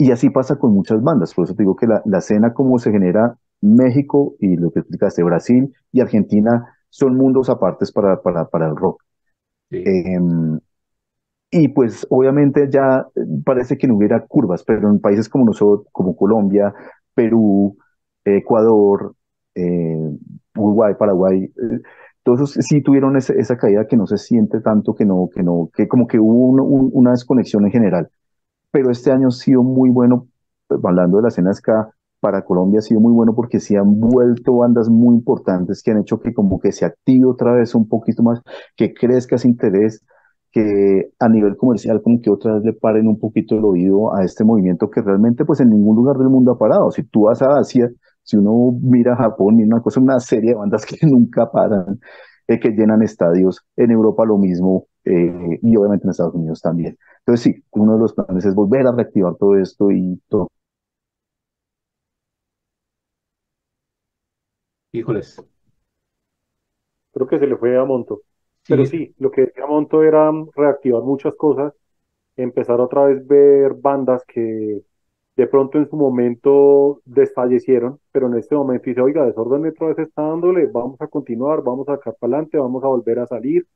[0.00, 1.34] y así pasa con muchas bandas.
[1.34, 4.80] Por eso te digo que la, la escena como se genera México y lo que
[4.80, 9.02] explicaste Brasil y Argentina son mundos apartes para, para, para el rock
[9.70, 10.58] Em,
[11.50, 13.06] y pues obviamente ya
[13.44, 16.72] parece que no hubiera curvas, pero en países como nosotros, como Colombia,
[17.14, 17.76] Perú,
[18.24, 19.14] Ecuador,
[19.54, 20.10] eh,
[20.56, 21.80] Uruguay, Paraguay, eh,
[22.22, 25.88] todos sí tuvieron esa caída que no se siente tanto, que no, que no, que
[25.88, 28.10] como que hubo una desconexión en general.
[28.70, 30.28] Pero este año ha sido muy bueno,
[30.68, 31.90] pues, hablando de la escena ska,
[32.20, 36.00] para Colombia ha sido muy bueno porque sí han vuelto bandas muy importantes que han
[36.00, 38.40] hecho que como que se active otra vez un poquito más,
[38.76, 40.04] que crezca ese interés,
[40.52, 44.24] que a nivel comercial como que otra vez le paren un poquito el oído a
[44.24, 46.90] este movimiento que realmente pues en ningún lugar del mundo ha parado.
[46.90, 47.90] Si tú vas a Asia,
[48.22, 52.00] si uno mira a Japón, mira una cosa, una serie de bandas que nunca paran,
[52.48, 56.96] eh, que llenan estadios, en Europa lo mismo eh, y obviamente en Estados Unidos también.
[57.20, 60.48] Entonces sí, uno de los planes es volver a reactivar todo esto y todo
[64.92, 65.42] Híjoles.
[67.12, 68.22] Creo que se le fue a Monto.
[68.68, 71.72] Pero sí, lo que decía Monto era reactivar muchas cosas,
[72.36, 74.82] empezar otra vez ver bandas que
[75.36, 79.98] de pronto en su momento desfallecieron, pero en este momento dice, oiga, Desorden otra vez
[79.98, 83.66] está dándole, vamos a continuar, vamos a sacar para adelante, vamos a volver a salir.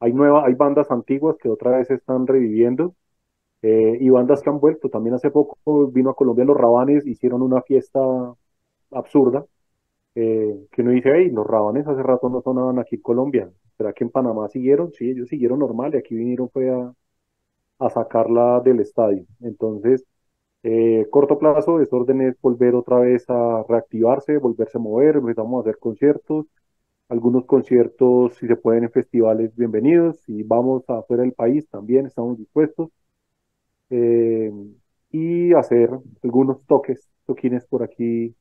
[0.00, 2.94] Hay nuevas, hay bandas antiguas que otra vez están reviviendo
[3.62, 4.88] eh, y bandas que han vuelto.
[4.90, 8.00] También hace poco vino a Colombia los Rabanes, hicieron una fiesta
[8.92, 9.44] absurda
[10.20, 13.50] eh, que uno dice, hey, los rabanes hace rato no sonaban aquí en Colombia.
[13.76, 14.92] ¿Será que en Panamá siguieron?
[14.92, 16.92] Sí, ellos siguieron normal y aquí vinieron fue a,
[17.78, 19.24] a sacarla del estadio.
[19.40, 20.04] Entonces,
[20.64, 25.62] eh, corto plazo, desorden es volver otra vez a reactivarse, volverse a mover, empezamos a
[25.70, 26.46] hacer conciertos,
[27.08, 32.38] algunos conciertos, si se pueden en festivales, bienvenidos, si vamos afuera del país, también estamos
[32.38, 32.90] dispuestos.
[33.90, 34.52] Eh,
[35.10, 35.90] y hacer
[36.22, 38.34] algunos toques, toquines por aquí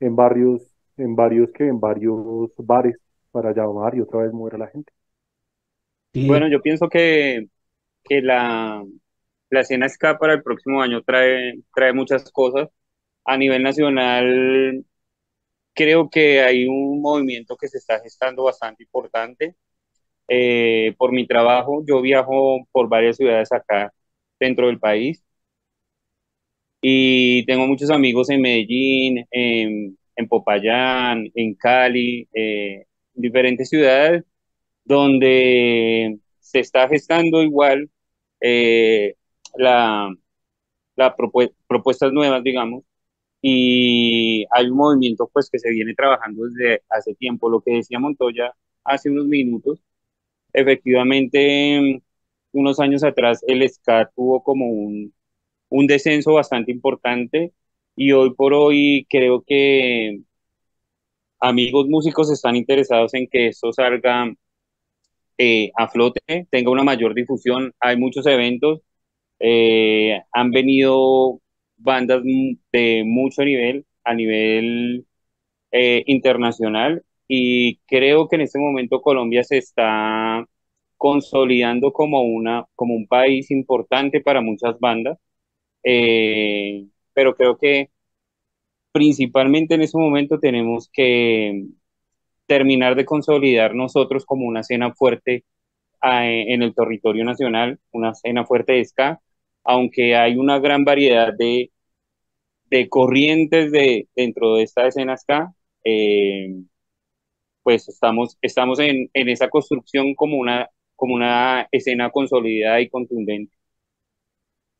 [0.00, 2.96] en barrios en varios que en varios bares
[3.30, 4.92] para llamar y otra vez mover a la gente.
[6.14, 7.48] Bueno, yo pienso que,
[8.04, 8.82] que la,
[9.50, 12.68] la escena ska para el próximo año trae, trae muchas cosas.
[13.24, 14.84] A nivel nacional,
[15.74, 19.56] creo que hay un movimiento que se está gestando bastante importante.
[20.28, 23.92] Eh, por mi trabajo, yo viajo por varias ciudades acá
[24.40, 25.24] dentro del país
[26.80, 34.24] y tengo muchos amigos en Medellín, en, en Popayán, en Cali, eh, diferentes ciudades
[34.84, 37.90] donde se está gestando igual
[38.40, 39.16] eh,
[39.56, 40.10] la,
[40.96, 41.16] la
[41.68, 42.84] propuestas nuevas, digamos,
[43.42, 47.98] y hay un movimiento pues que se viene trabajando desde hace tiempo, lo que decía
[47.98, 48.54] Montoya
[48.84, 49.80] hace unos minutos,
[50.52, 52.02] efectivamente
[52.52, 55.14] unos años atrás el SCA tuvo como un,
[55.68, 57.52] un descenso bastante importante
[57.96, 60.20] y hoy por hoy creo que
[61.40, 64.30] amigos músicos están interesados en que esto salga
[65.38, 66.20] eh, a flote,
[66.50, 67.72] tenga una mayor difusión.
[67.80, 68.80] Hay muchos eventos,
[69.40, 71.40] Eh, han venido
[71.78, 72.22] bandas
[72.72, 75.06] de mucho nivel, a nivel
[75.72, 80.46] eh, internacional, y creo que en este momento Colombia se está
[80.98, 85.18] consolidando como, una, como un país importante para muchas bandas,
[87.16, 87.90] pero creo que
[88.92, 91.66] principalmente en este momento tenemos que
[92.46, 95.44] terminar de consolidar nosotros como una escena fuerte
[96.02, 99.20] en el territorio nacional, una escena fuerte de ska,
[99.64, 101.72] aunque hay una gran variedad de,
[102.70, 105.54] de corrientes de, dentro de esta escena ska,
[105.84, 106.54] eh,
[107.62, 113.55] pues estamos, estamos en, en, esa construcción como una, como una escena consolidada y contundente.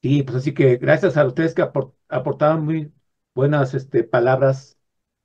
[0.07, 1.63] Sí, pues así que gracias a ustedes que
[2.09, 2.93] aportaban muy
[3.35, 4.79] buenas este, palabras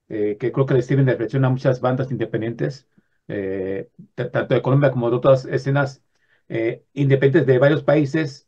[0.10, 2.88] eh, que creo que les sirven de reflexión a muchas bandas independientes,
[3.28, 6.04] eh, tanto de Colombia como de otras escenas
[6.50, 8.48] eh, independientes de varios países.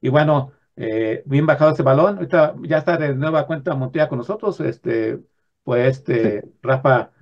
[0.00, 0.52] y bueno,
[1.26, 2.16] bien bajado ese balón.
[2.16, 4.58] Ahorita ya está de nueva cuenta Montoya con nosotros.
[4.60, 5.20] Este,
[5.62, 7.12] pues este, Rafa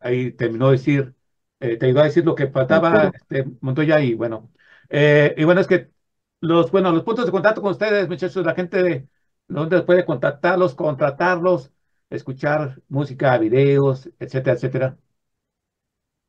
[0.00, 1.14] ahí terminó de decir,
[1.58, 4.52] te ayudó a decir lo que faltaba este, Montoya y bueno.
[4.90, 5.95] y bueno, es que
[6.40, 9.08] los, bueno, los puntos de contacto con ustedes, muchachos, la gente de
[9.48, 11.72] donde puede contactarlos, contratarlos,
[12.10, 14.96] escuchar música, videos, etcétera, etcétera.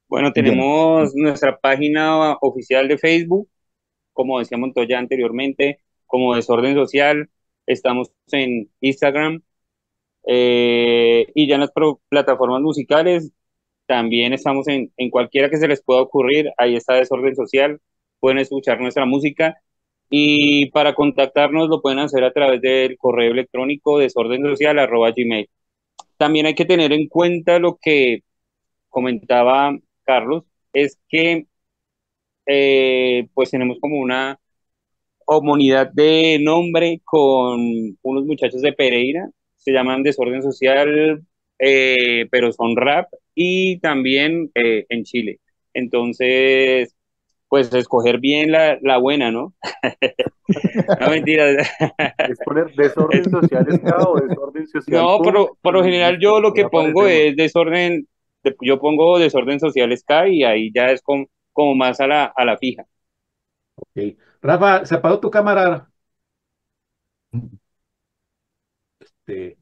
[0.08, 3.49] Bueno, tenemos nuestra página oficial de Facebook,
[4.14, 7.30] como decía Montoya anteriormente, como Desorden Social,
[7.66, 9.41] estamos en Instagram
[10.26, 11.72] eh, y ya en las
[12.10, 13.32] plataformas musicales
[13.86, 17.82] también estamos en, en cualquiera que se les pueda ocurrir, ahí está Desorden Social,
[18.20, 19.58] pueden escuchar nuestra música
[20.10, 25.49] y para contactarnos lo pueden hacer a través del correo electrónico desordensocial.gmail.
[26.18, 28.22] También hay que tener en cuenta lo que
[28.89, 31.47] comentaba Carlos, es que
[32.45, 34.39] eh, pues tenemos como una
[35.26, 37.60] comunidad de nombre con
[38.01, 41.22] unos muchachos de Pereira, se llaman Desorden Social,
[41.60, 45.39] eh, pero son rap, y también eh, en Chile.
[45.74, 46.95] Entonces,
[47.50, 49.54] pues escoger bien la, la buena, ¿no?
[51.00, 51.52] no mentira.
[52.18, 53.68] ¿Es poner desorden social
[54.06, 55.02] o desorden social?
[55.02, 58.08] No, pero por lo general yo lo que pongo es desorden,
[58.62, 62.45] yo pongo desorden social Sky y ahí ya es como, como más a la, a
[62.45, 62.86] la fija.
[63.76, 64.18] Ok.
[64.41, 65.89] Rafa, ¿se apagó tu cámara?
[69.00, 69.58] Este...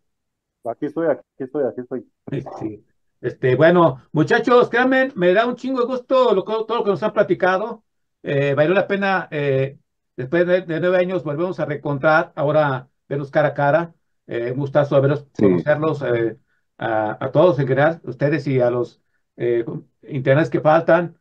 [0.63, 2.11] Aquí estoy, aquí estoy, aquí estoy.
[2.59, 2.85] Sí.
[3.25, 7.11] Este, bueno, muchachos, créanme, me da un chingo de gusto todo lo que nos han
[7.11, 7.83] platicado.
[8.21, 9.79] Eh, valió la pena, eh,
[10.15, 13.95] después de, nueve años, volvemos a reencontrar, ahora verlos cara a cara.
[14.27, 16.03] Eh, un gustazo verlos, conocerlos
[16.77, 19.01] a, todos en general, ustedes y a los
[20.03, 21.17] internet que faltan.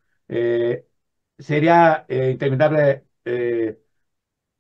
[1.39, 3.05] sería interminable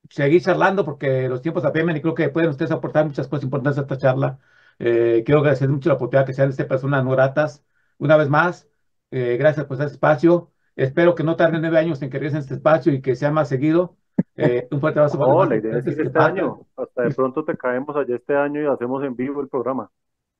[0.09, 3.79] seguir charlando porque los tiempos apremian y creo que pueden ustedes aportar muchas cosas importantes
[3.79, 4.39] a esta charla.
[4.79, 7.65] Eh, quiero agradecer mucho la oportunidad que sean este personas no gratas.
[7.99, 8.69] Una vez más,
[9.11, 10.51] eh, gracias por este espacio.
[10.77, 13.49] Espero que no tarden nueve años en que regresen este espacio y que sea más
[13.49, 13.97] seguido.
[14.37, 17.45] Eh, un fuerte abrazo para No, la idea es que este año, hasta de pronto
[17.45, 19.91] te caemos allá este año y hacemos en vivo el programa.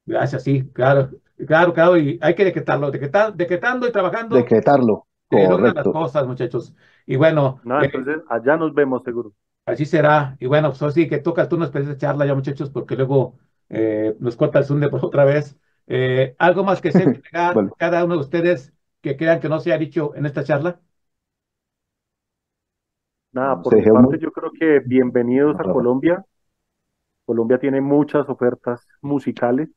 [0.07, 1.11] Gracias, sí, claro,
[1.47, 4.37] claro, claro, y hay que decretarlo, decretar, decretando y trabajando.
[4.37, 5.07] Decretarlo.
[5.29, 5.75] Correcto.
[5.75, 6.75] las cosas, muchachos.
[7.07, 7.61] Y bueno.
[7.65, 9.33] No, entonces allá nos vemos seguro.
[9.67, 10.37] Así será.
[10.41, 13.39] Y bueno, pues sí que toca el turno de charla ya, muchachos, porque luego
[13.69, 15.57] eh, nos corta el Zoom por otra vez.
[15.87, 17.21] Eh, ¿Algo más que se
[17.79, 20.81] cada uno de ustedes que crean que no se ha dicho en esta charla?
[23.33, 26.25] Nada, por mi parte yo creo que bienvenidos a Colombia.
[27.25, 29.71] Colombia tiene muchas ofertas musicales,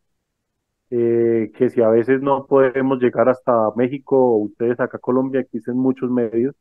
[0.89, 5.41] eh, que si a veces no podemos llegar hasta México o ustedes acá a Colombia,
[5.41, 6.55] existen muchos medios.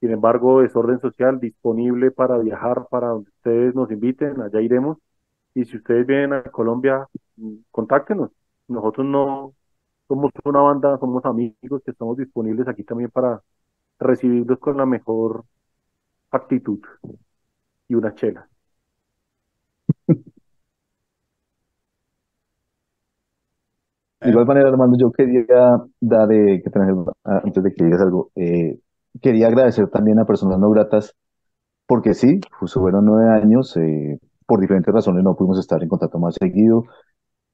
[0.00, 4.98] Sin embargo, Desorden Social disponible para viajar, para donde ustedes nos inviten, allá iremos.
[5.56, 8.30] Y si ustedes vienen a Colombia, mm, contáctenos.
[8.68, 9.54] Nosotros no
[10.06, 13.42] somos una banda, somos amigos que estamos disponibles aquí también para
[13.98, 15.44] recibirlos con la mejor
[16.32, 16.80] actitud
[17.88, 18.48] y una chela.
[24.20, 25.44] De igual manera, Armando, yo quería
[26.00, 26.70] dar, que
[27.24, 28.78] antes de que digas algo, eh,
[29.22, 31.14] quería agradecer también a personas no gratas,
[31.86, 36.18] porque sí, pues, fueron nueve años, eh, por diferentes razones no pudimos estar en contacto
[36.18, 36.84] más seguido.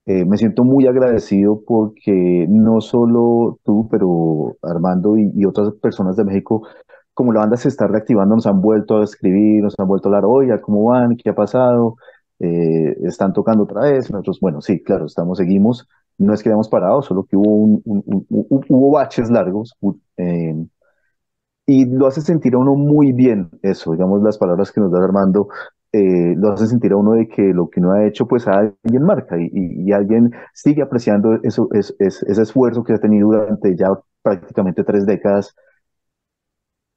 [0.07, 6.24] Eh, me siento muy agradecido porque no solo tú, pero Armando y, otras personas de
[6.24, 6.66] México,
[7.14, 10.11] como la banda se está reactivando, nos han vuelto a escribir, nos han vuelto a
[10.11, 11.16] hablar, oye, ¿cómo van?
[11.16, 11.97] ¿Qué ha pasado?
[12.40, 14.11] Eh, ¿Están tocando otra vez?
[14.11, 15.88] Nosotros, bueno, sí, claro, estamos, seguimos.
[16.18, 18.26] No es que hayamos parado, solo que hubo, un,
[18.68, 19.74] hubo baches largos.
[20.16, 20.55] Eh,
[21.66, 25.03] y lo hace sentir a uno muy bien eso, digamos, las palabras que nos da
[25.03, 25.49] Armando,
[25.93, 29.03] eh, lo hace sentir a uno de que lo que uno ha hecho, pues alguien
[29.05, 33.88] marca y, y, alguien sigue apreciando eso, es, ese esfuerzo que ha tenido durante ya
[34.22, 35.55] prácticamente tres décadas.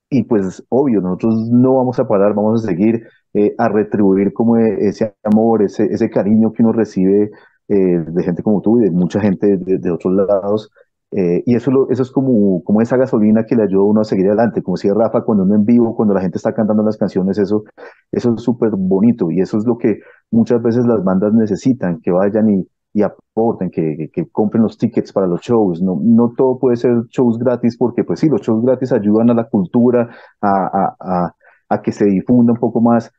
[0.10, 4.58] Y pues obvio, nosotros no vamos a parar, vamos a seguir eh, a retribuir como
[4.58, 7.32] ese amor, ese, ese cariño que uno recibe
[7.68, 7.76] eh,
[8.08, 10.72] de gente como tú y de mucha gente de otros lados.
[11.18, 14.04] Eh, y eso, eso es como, como esa gasolina que le ayuda a uno a
[14.04, 16.98] seguir adelante, como decía Rafa, cuando uno en vivo, cuando la gente está cantando las
[16.98, 17.64] canciones, eso,
[18.12, 20.00] eso es súper bonito y eso es lo que
[20.30, 25.14] muchas veces las bandas necesitan, que vayan y, y aporten, que, que, compren los tickets
[25.14, 25.82] para los shows.
[25.82, 29.36] No, no todo puede ser shows gratis porque, pues sí, los shows gratis ayudan a
[29.36, 30.10] la cultura,
[30.42, 31.36] a, a,
[31.70, 33.12] a que se difunda un poco más,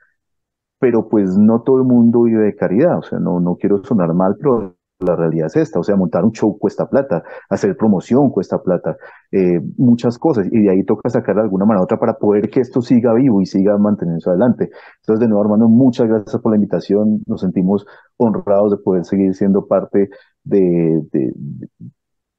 [0.78, 4.12] pero pues no todo el mundo vive de caridad, o sea, no, no quiero sonar
[4.14, 8.30] mal, pero la realidad es esta, o sea, montar un show cuesta plata, hacer promoción
[8.30, 8.96] cuesta plata,
[9.30, 12.60] eh, muchas cosas, y de ahí toca sacar de alguna manera otra para poder que
[12.60, 14.70] esto siga vivo y siga manteniéndose adelante.
[15.00, 17.86] Entonces, de nuevo, hermano, muchas gracias por la invitación, nos sentimos
[18.16, 20.08] honrados de poder seguir siendo parte
[20.44, 21.02] de,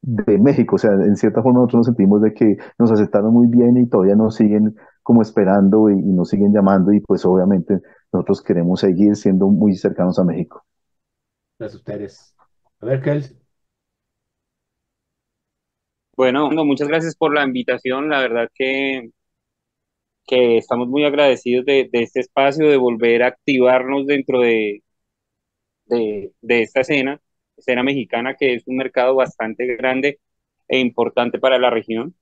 [0.01, 3.47] de, México, o sea, en cierta forma nosotros nos sentimos de que nos aceptaron muy
[3.47, 7.81] bien y todavía nos siguen como esperando y nos siguen llamando y pues obviamente
[8.13, 10.63] nosotros queremos seguir siendo muy cercanos a México.
[11.59, 12.36] Gracias a ustedes.
[12.81, 13.35] A ver, Kels.
[16.17, 18.09] Bueno, muchas gracias por la invitación.
[18.09, 19.09] La verdad que,
[20.27, 24.83] que estamos muy agradecidos de, este espacio, de volver a activarnos dentro de,
[25.85, 27.21] de, esta escena,
[27.57, 30.19] escena mexicana, que es un mercado bastante grande
[30.67, 32.15] e importante para la región.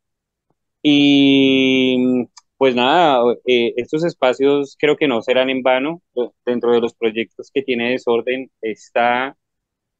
[0.81, 2.27] Y
[2.57, 6.01] pues nada, eh, estos espacios creo que no serán en vano.
[6.45, 9.37] Dentro de los proyectos que tiene Desorden está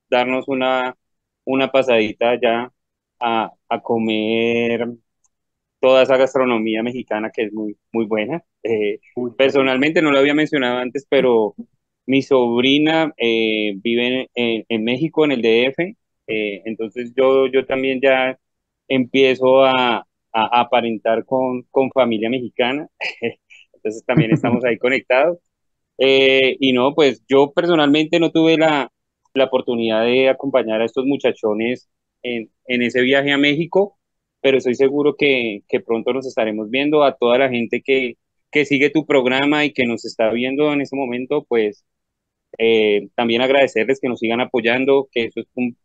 [0.10, 0.95] darnos una,
[1.45, 2.72] una pasadita ya
[3.20, 4.88] a, a comer
[5.86, 8.43] toda esa gastronomía mexicana que es muy, muy buena.
[8.64, 8.99] Eh,
[9.38, 11.56] personalmente no lo había mencionado antes, pero
[12.08, 15.95] mi sobrina eh, vive en, en, México, en el DF,
[16.28, 18.39] eh, entonces yo, yo también ya
[18.88, 19.97] empiezo a,
[20.34, 22.88] a aparentar con, con familia mexicana,
[23.74, 25.38] entonces también estamos ahí conectados.
[25.97, 28.91] y no, pues yo personalmente no tuve la,
[29.36, 31.89] la oportunidad de acompañar a estos muchachones
[32.23, 33.97] en, en ese viaje a México,
[34.41, 37.03] pero estoy seguro que, que, pronto nos estaremos viendo.
[37.03, 38.17] A toda la gente que,
[38.51, 41.86] que sigue tu programa y que nos está viendo en este momento, pues
[42.57, 45.77] eh, también agradecerles que nos sigan apoyando, que eso es un,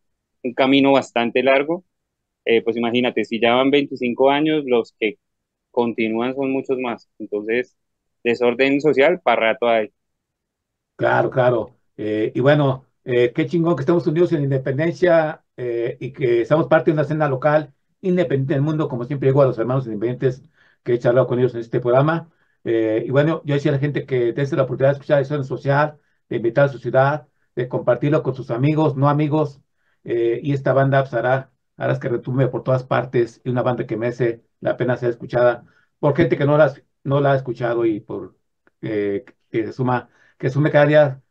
[0.43, 1.85] un camino bastante largo.
[2.45, 5.19] Eh, pues imagínate, si ya van 25 años, los que
[5.71, 7.09] continúan son muchos más.
[7.19, 7.77] Entonces,
[8.25, 9.91] desorden social para rato hay.
[10.97, 11.77] Claro, claro.
[11.97, 16.69] Eh, y bueno, eh, qué chingón que estamos unidos en independencia eh, y que estamos
[16.69, 20.43] parte de una escena local independiente del mundo, como siempre digo a los hermanos independientes
[20.85, 22.31] que he charlado con ellos en este programa.
[22.65, 25.45] Eh, y bueno, yo decía a la gente que desde la oportunidad de escuchar en
[25.45, 25.99] social,
[26.29, 29.61] de invitar a su ciudad, de compartirlo con sus amigos, no amigos.
[30.05, 31.51] y esta banda pues, hará,
[32.01, 35.65] que retumbe por todas partes y una banda que merece la pena ser escuchada
[35.99, 36.73] por gente que no la,
[37.05, 38.37] no la ha escuchado y por
[38.81, 40.09] que suma,
[40.39, 41.23] que sume cada día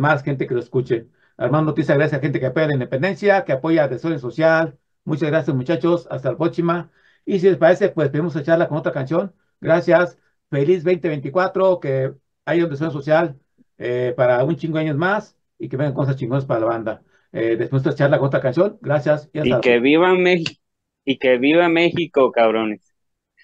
[0.00, 1.08] más gente que lo escuche.
[1.36, 4.78] Armando Noticias, gracias a gente que apoya la independencia, que apoya a Desorden Social.
[5.04, 6.08] Muchas gracias, muchachos.
[6.10, 6.90] Hasta la próxima.
[7.24, 9.34] Y si les parece, pues pedimos echarla con otra canción.
[9.60, 10.18] Gracias.
[10.50, 11.80] Feliz 2024.
[11.80, 12.12] Que
[12.46, 13.36] haya un Desorden Social
[13.78, 17.02] eh, para un chingo de años más y que vengan cosas chingonas para la banda.
[17.32, 18.78] Eh, después de echarla con otra canción.
[18.80, 19.28] Gracias.
[19.32, 20.60] Y, que viva México.
[21.04, 22.80] Y que viva México, cabrones.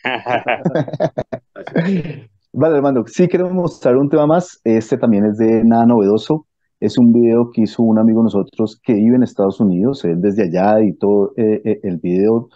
[2.52, 3.04] vale, Armando.
[3.06, 4.58] Sí, queremos mostrar un tema más.
[4.64, 6.46] Este también es de nada novedoso.
[6.82, 10.20] Es un video que hizo un amigo de nosotros que vive en Estados Unidos, él
[10.20, 12.48] desde allá editó eh, eh, el video,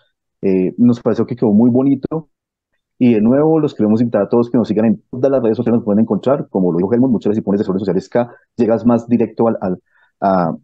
[0.43, 2.29] eh, nos pareció que quedó muy bonito.
[2.99, 5.57] Y de nuevo, los queremos invitar a todos que nos sigan en todas las redes
[5.57, 8.07] sociales, nos pueden encontrar, como lo dijo Helmut, muchas veces si pones de redes sociales
[8.09, 9.79] acá, llegas más directo al,
[10.21, 10.57] a,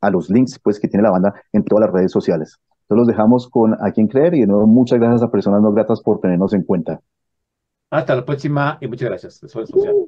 [0.00, 2.58] a, los links pues, que tiene la banda en todas las redes sociales.
[2.84, 5.72] Entonces los dejamos con A quien creer y de nuevo muchas gracias a personas no
[5.72, 7.00] gratas por tenernos en cuenta.
[7.90, 9.34] Hasta la próxima y muchas gracias.
[9.34, 10.06] Social.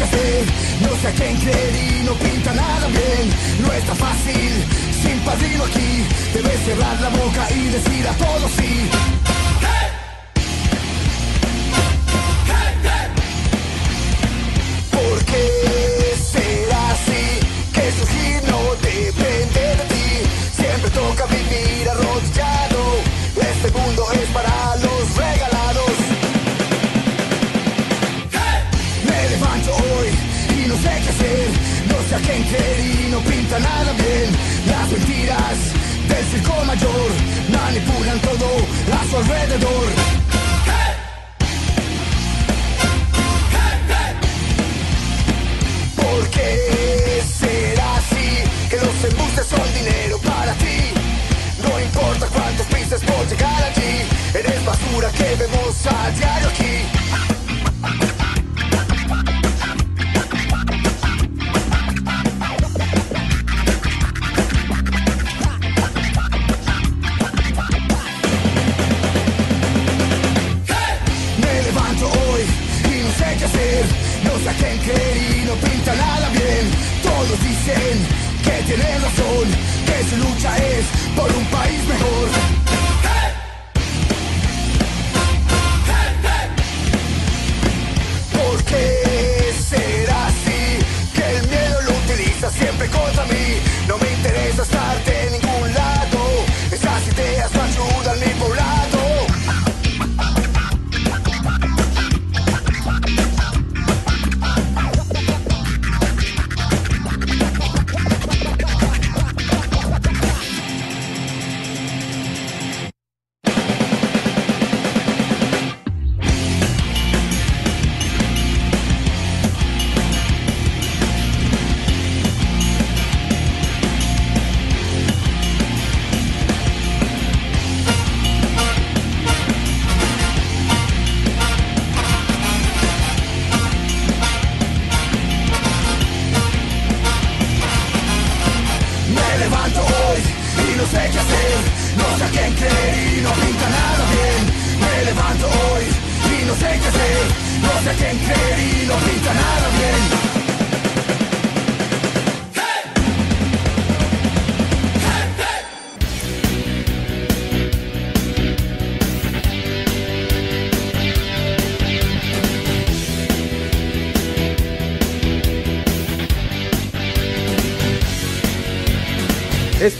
[0.00, 3.30] No sé a quién creer y no pinta nada bien,
[3.60, 4.64] no está fácil,
[5.02, 8.88] sin padrino aquí, debes cerrar la boca y decir a todos sí.
[14.90, 17.40] ¿Por qué será así?
[17.72, 20.06] Que no depende de ti,
[20.56, 21.26] siempre toca
[32.20, 34.30] quieren creer y no pinta nada bien.
[34.66, 35.58] Las mentiras
[36.08, 37.10] del circo mayor
[37.48, 38.50] manipulan todo
[38.92, 39.88] a su alrededor.
[45.96, 48.68] ¿Por qué será así?
[48.70, 50.92] Que los embustes son dinero para ti.
[51.62, 54.06] No importa cuántos pises por llegar allí.
[54.34, 56.53] Eres basura que vemos a diario
[74.44, 76.70] no sé a quién creer y no pinta nada bien.
[77.02, 78.06] Todos dicen
[78.42, 79.48] que tienen razón,
[79.86, 80.84] que su lucha es
[81.16, 82.23] por un país mejor.